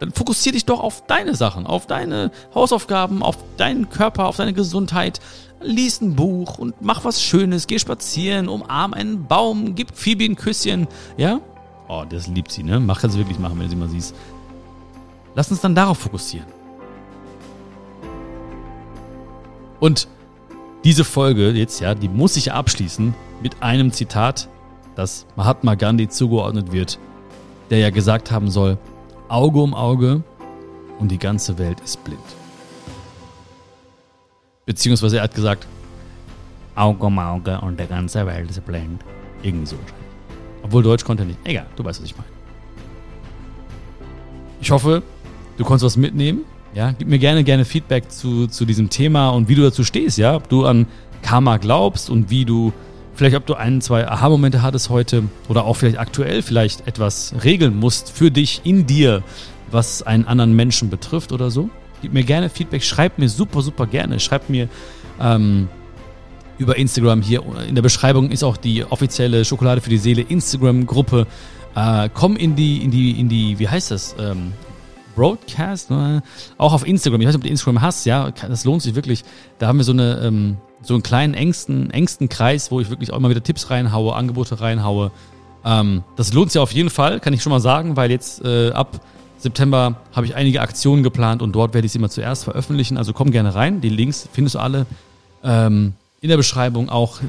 Dann 0.00 0.10
fokussier 0.10 0.52
dich 0.52 0.64
doch 0.64 0.80
auf 0.80 1.06
deine 1.06 1.34
Sachen, 1.34 1.66
auf 1.66 1.86
deine 1.86 2.32
Hausaufgaben, 2.54 3.22
auf 3.22 3.36
deinen 3.56 3.88
Körper, 3.88 4.26
auf 4.26 4.36
deine 4.36 4.52
Gesundheit. 4.52 5.20
Lies 5.60 6.00
ein 6.00 6.16
Buch 6.16 6.58
und 6.58 6.74
mach 6.80 7.04
was 7.04 7.22
Schönes, 7.22 7.66
geh 7.66 7.78
spazieren, 7.78 8.48
umarm 8.48 8.92
einen 8.92 9.26
Baum, 9.26 9.74
gib 9.74 9.96
Phoebe 9.96 10.24
ein 10.24 10.36
Küsschen, 10.36 10.88
ja? 11.16 11.40
Oh, 11.88 12.04
das 12.08 12.26
liebt 12.26 12.50
sie, 12.50 12.64
ne? 12.64 12.80
Mach 12.80 13.00
das 13.00 13.16
wirklich 13.16 13.38
machen, 13.38 13.58
wenn 13.58 13.64
du 13.64 13.70
sie 13.70 13.76
mal 13.76 13.88
siehst. 13.88 14.14
Lass 15.34 15.50
uns 15.50 15.60
dann 15.60 15.74
darauf 15.74 15.98
fokussieren. 15.98 16.46
Und 19.80 20.08
diese 20.82 21.04
Folge 21.04 21.50
jetzt, 21.50 21.80
ja, 21.80 21.94
die 21.94 22.08
muss 22.08 22.36
ich 22.36 22.52
abschließen 22.52 23.14
mit 23.42 23.62
einem 23.62 23.92
Zitat, 23.92 24.48
das 24.94 25.26
Mahatma 25.36 25.74
Gandhi 25.74 26.08
zugeordnet 26.08 26.72
wird, 26.72 26.98
der 27.70 27.78
ja 27.78 27.90
gesagt 27.90 28.30
haben 28.30 28.50
soll, 28.50 28.78
Auge 29.28 29.60
um 29.60 29.74
Auge 29.74 30.22
und 30.98 31.10
die 31.10 31.18
ganze 31.18 31.58
Welt 31.58 31.80
ist 31.80 32.02
blind. 32.04 32.20
Beziehungsweise 34.66 35.18
er 35.18 35.24
hat 35.24 35.34
gesagt, 35.34 35.66
Auge 36.74 37.06
um 37.06 37.18
Auge 37.18 37.60
und 37.60 37.78
die 37.78 37.86
ganze 37.86 38.26
Welt 38.26 38.50
ist 38.50 38.64
blind. 38.64 39.02
Irgendwie 39.42 39.66
so. 39.66 39.76
Obwohl 40.62 40.82
Deutsch 40.82 41.04
konnte 41.04 41.22
er 41.22 41.26
nicht. 41.26 41.38
Egal, 41.44 41.66
du 41.76 41.84
weißt, 41.84 42.00
was 42.00 42.06
ich 42.06 42.16
meine. 42.16 42.28
Ich 44.60 44.70
hoffe, 44.70 45.02
du 45.58 45.64
konntest 45.64 45.84
was 45.84 45.96
mitnehmen. 45.96 46.40
Ja, 46.74 46.92
gib 46.92 47.08
mir 47.08 47.18
gerne, 47.18 47.44
gerne 47.44 47.64
Feedback 47.64 48.10
zu, 48.10 48.46
zu 48.46 48.64
diesem 48.64 48.90
Thema 48.90 49.28
und 49.28 49.48
wie 49.48 49.54
du 49.54 49.62
dazu 49.62 49.84
stehst, 49.84 50.18
ja. 50.18 50.34
Ob 50.34 50.48
du 50.48 50.64
an 50.64 50.86
Karma 51.22 51.58
glaubst 51.58 52.10
und 52.10 52.30
wie 52.30 52.44
du, 52.44 52.72
vielleicht 53.14 53.36
ob 53.36 53.46
du 53.46 53.54
ein, 53.54 53.80
zwei 53.80 54.08
Aha-Momente 54.08 54.62
hattest 54.62 54.90
heute 54.90 55.24
oder 55.48 55.64
auch 55.64 55.74
vielleicht 55.74 55.98
aktuell 55.98 56.42
vielleicht 56.42 56.86
etwas 56.86 57.34
regeln 57.42 57.76
musst 57.76 58.10
für 58.10 58.30
dich 58.30 58.62
in 58.64 58.86
dir, 58.86 59.22
was 59.70 60.02
einen 60.02 60.26
anderen 60.26 60.54
Menschen 60.54 60.90
betrifft 60.90 61.32
oder 61.32 61.50
so. 61.50 61.70
Gib 62.02 62.12
mir 62.12 62.24
gerne 62.24 62.50
Feedback, 62.50 62.82
schreib 62.82 63.18
mir 63.18 63.28
super, 63.28 63.62
super 63.62 63.86
gerne. 63.86 64.20
Schreib 64.20 64.50
mir 64.50 64.68
ähm, 65.20 65.68
über 66.58 66.76
Instagram 66.76 67.22
hier. 67.22 67.42
In 67.68 67.74
der 67.74 67.82
Beschreibung 67.82 68.30
ist 68.30 68.42
auch 68.42 68.56
die 68.56 68.84
offizielle 68.84 69.44
Schokolade 69.44 69.80
für 69.80 69.90
die 69.90 69.98
Seele 69.98 70.22
Instagram-Gruppe. 70.22 71.26
Äh, 71.74 72.08
komm 72.12 72.36
in 72.36 72.56
die, 72.56 72.82
in 72.82 72.90
die, 72.90 73.18
in 73.18 73.28
die, 73.28 73.58
wie 73.58 73.68
heißt 73.68 73.90
das? 73.90 74.14
Ähm, 74.18 74.52
Broadcast, 75.14 75.90
ne? 75.90 76.22
auch 76.58 76.72
auf 76.72 76.86
Instagram. 76.86 77.20
Ich 77.20 77.26
weiß 77.28 77.34
nicht, 77.34 77.42
ob 77.42 77.44
du 77.44 77.50
Instagram 77.50 77.80
hast, 77.80 78.04
ja, 78.04 78.30
das 78.30 78.64
lohnt 78.64 78.82
sich 78.82 78.94
wirklich. 78.94 79.22
Da 79.58 79.68
haben 79.68 79.78
wir 79.78 79.84
so 79.84 79.92
eine, 79.92 80.20
ähm, 80.24 80.56
so 80.84 80.94
einen 80.94 81.02
kleinen 81.02 81.34
engsten, 81.34 81.90
engsten 81.90 82.28
Kreis, 82.28 82.70
wo 82.70 82.80
ich 82.80 82.90
wirklich 82.90 83.12
auch 83.12 83.16
immer 83.16 83.30
wieder 83.30 83.42
Tipps 83.42 83.70
reinhaue, 83.70 84.14
Angebote 84.14 84.60
reinhaue. 84.60 85.10
Ähm, 85.64 86.04
das 86.16 86.32
lohnt 86.32 86.52
sich 86.52 86.60
auf 86.60 86.72
jeden 86.72 86.90
Fall, 86.90 87.20
kann 87.20 87.32
ich 87.32 87.42
schon 87.42 87.50
mal 87.50 87.60
sagen, 87.60 87.96
weil 87.96 88.10
jetzt 88.10 88.44
äh, 88.44 88.70
ab 88.70 89.00
September 89.38 89.96
habe 90.12 90.26
ich 90.26 90.34
einige 90.34 90.60
Aktionen 90.60 91.02
geplant 91.02 91.42
und 91.42 91.52
dort 91.52 91.74
werde 91.74 91.86
ich 91.86 91.92
sie 91.92 91.98
immer 91.98 92.10
zuerst 92.10 92.44
veröffentlichen. 92.44 92.96
Also 92.96 93.12
komm 93.12 93.30
gerne 93.30 93.54
rein. 93.54 93.80
Die 93.80 93.88
Links 93.90 94.28
findest 94.32 94.54
du 94.54 94.58
alle 94.58 94.86
ähm, 95.42 95.94
in 96.20 96.28
der 96.30 96.36
Beschreibung. 96.36 96.88
Auch 96.88 97.20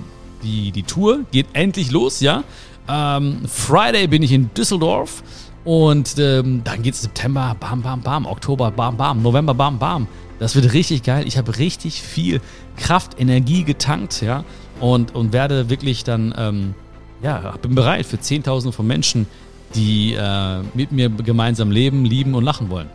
die, 0.43 0.71
die 0.71 0.83
Tour 0.83 1.21
geht 1.31 1.47
endlich 1.53 1.91
los, 1.91 2.21
ja. 2.21 2.43
Ähm, 2.87 3.41
Friday 3.47 4.07
bin 4.07 4.23
ich 4.23 4.31
in 4.31 4.53
Düsseldorf. 4.53 5.23
Und 5.65 6.19
ähm, 6.19 6.61
dann 6.63 6.83
geht 6.83 6.93
es 6.93 7.01
September, 7.01 7.55
bam, 7.59 7.81
bam, 7.81 8.01
bam, 8.01 8.27
Oktober, 8.27 8.69
bam, 8.69 8.95
bam, 8.95 9.23
November, 9.23 9.55
bam, 9.55 9.79
bam. 9.79 10.07
Das 10.39 10.55
wird 10.55 10.73
richtig 10.73 11.03
geil. 11.03 11.25
Ich 11.27 11.37
habe 11.37 11.57
richtig 11.57 12.01
viel 12.01 12.41
Kraft, 12.77 13.19
Energie 13.19 13.63
getankt, 13.63 14.21
ja. 14.21 14.43
Und, 14.79 15.15
und 15.15 15.31
werde 15.31 15.69
wirklich 15.69 16.03
dann, 16.03 16.33
ähm, 16.37 16.73
ja, 17.21 17.55
bin 17.61 17.75
bereit 17.75 18.05
für 18.05 18.19
Zehntausende 18.19 18.75
von 18.75 18.85
Menschen, 18.85 19.25
die 19.73 20.13
äh, 20.13 20.61
mit 20.73 20.91
mir 20.91 21.09
gemeinsam 21.09 21.71
leben, 21.71 22.05
lieben 22.05 22.35
und 22.35 22.43
lachen 22.43 22.69
wollen. 22.69 22.89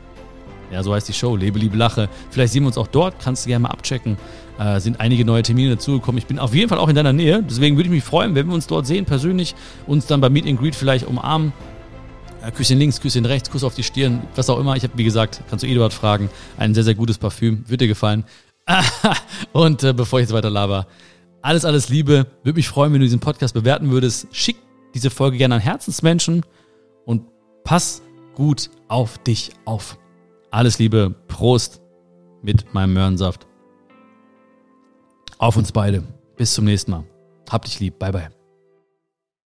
Ja, 0.70 0.82
so 0.82 0.94
heißt 0.94 1.08
die 1.08 1.12
Show. 1.12 1.36
Lebe, 1.36 1.58
liebe, 1.58 1.76
lache. 1.76 2.08
Vielleicht 2.30 2.52
sehen 2.52 2.62
wir 2.62 2.68
uns 2.68 2.78
auch 2.78 2.86
dort. 2.86 3.18
Kannst 3.18 3.44
du 3.44 3.48
gerne 3.48 3.64
mal 3.64 3.70
abchecken. 3.70 4.16
Äh, 4.58 4.78
sind 4.78 5.00
einige 5.00 5.24
neue 5.24 5.42
Termine 5.42 5.70
dazugekommen. 5.70 6.18
Ich 6.18 6.26
bin 6.26 6.38
auf 6.38 6.54
jeden 6.54 6.68
Fall 6.68 6.78
auch 6.78 6.88
in 6.88 6.94
deiner 6.94 7.12
Nähe. 7.12 7.42
Deswegen 7.42 7.76
würde 7.76 7.88
ich 7.88 7.94
mich 7.94 8.04
freuen, 8.04 8.34
wenn 8.34 8.46
wir 8.46 8.54
uns 8.54 8.66
dort 8.66 8.86
sehen, 8.86 9.04
persönlich. 9.04 9.54
Uns 9.86 10.06
dann 10.06 10.20
beim 10.20 10.32
Meet 10.32 10.46
and 10.46 10.60
Greet 10.60 10.76
vielleicht 10.76 11.06
umarmen. 11.06 11.52
Äh, 12.42 12.50
Küsschen 12.52 12.78
links, 12.78 13.00
Küsschen 13.00 13.24
rechts, 13.24 13.50
Kuss 13.50 13.64
auf 13.64 13.74
die 13.74 13.82
Stirn, 13.82 14.22
was 14.34 14.48
auch 14.50 14.58
immer. 14.58 14.76
Ich 14.76 14.82
habe, 14.82 14.96
wie 14.96 15.04
gesagt, 15.04 15.42
kannst 15.48 15.62
du 15.62 15.68
Eduard 15.68 15.92
fragen. 15.92 16.30
Ein 16.56 16.74
sehr, 16.74 16.84
sehr 16.84 16.94
gutes 16.94 17.18
Parfüm. 17.18 17.64
Wird 17.68 17.80
dir 17.80 17.88
gefallen. 17.88 18.24
und 19.52 19.82
äh, 19.82 19.92
bevor 19.92 20.20
ich 20.20 20.24
jetzt 20.24 20.32
weiter 20.32 20.50
laber, 20.50 20.86
alles, 21.42 21.64
alles 21.64 21.88
Liebe. 21.88 22.26
Würde 22.42 22.56
mich 22.56 22.68
freuen, 22.68 22.92
wenn 22.92 23.00
du 23.00 23.06
diesen 23.06 23.20
Podcast 23.20 23.54
bewerten 23.54 23.90
würdest. 23.90 24.28
Schick 24.32 24.56
diese 24.94 25.10
Folge 25.10 25.38
gerne 25.38 25.56
an 25.56 25.60
Herzensmenschen 25.60 26.44
und 27.04 27.22
pass 27.64 28.02
gut 28.34 28.70
auf 28.88 29.18
dich 29.18 29.52
auf. 29.64 29.98
Alles 30.50 30.78
Liebe, 30.78 31.14
Prost 31.28 31.80
mit 32.42 32.74
meinem 32.74 32.94
Möhrensaft. 32.94 33.46
Auf 35.38 35.56
uns 35.56 35.72
beide. 35.72 36.02
Bis 36.36 36.54
zum 36.54 36.64
nächsten 36.64 36.90
Mal. 36.90 37.04
Hab 37.48 37.64
dich 37.64 37.80
lieb. 37.80 37.98
Bye, 37.98 38.12
bye. 38.12 38.39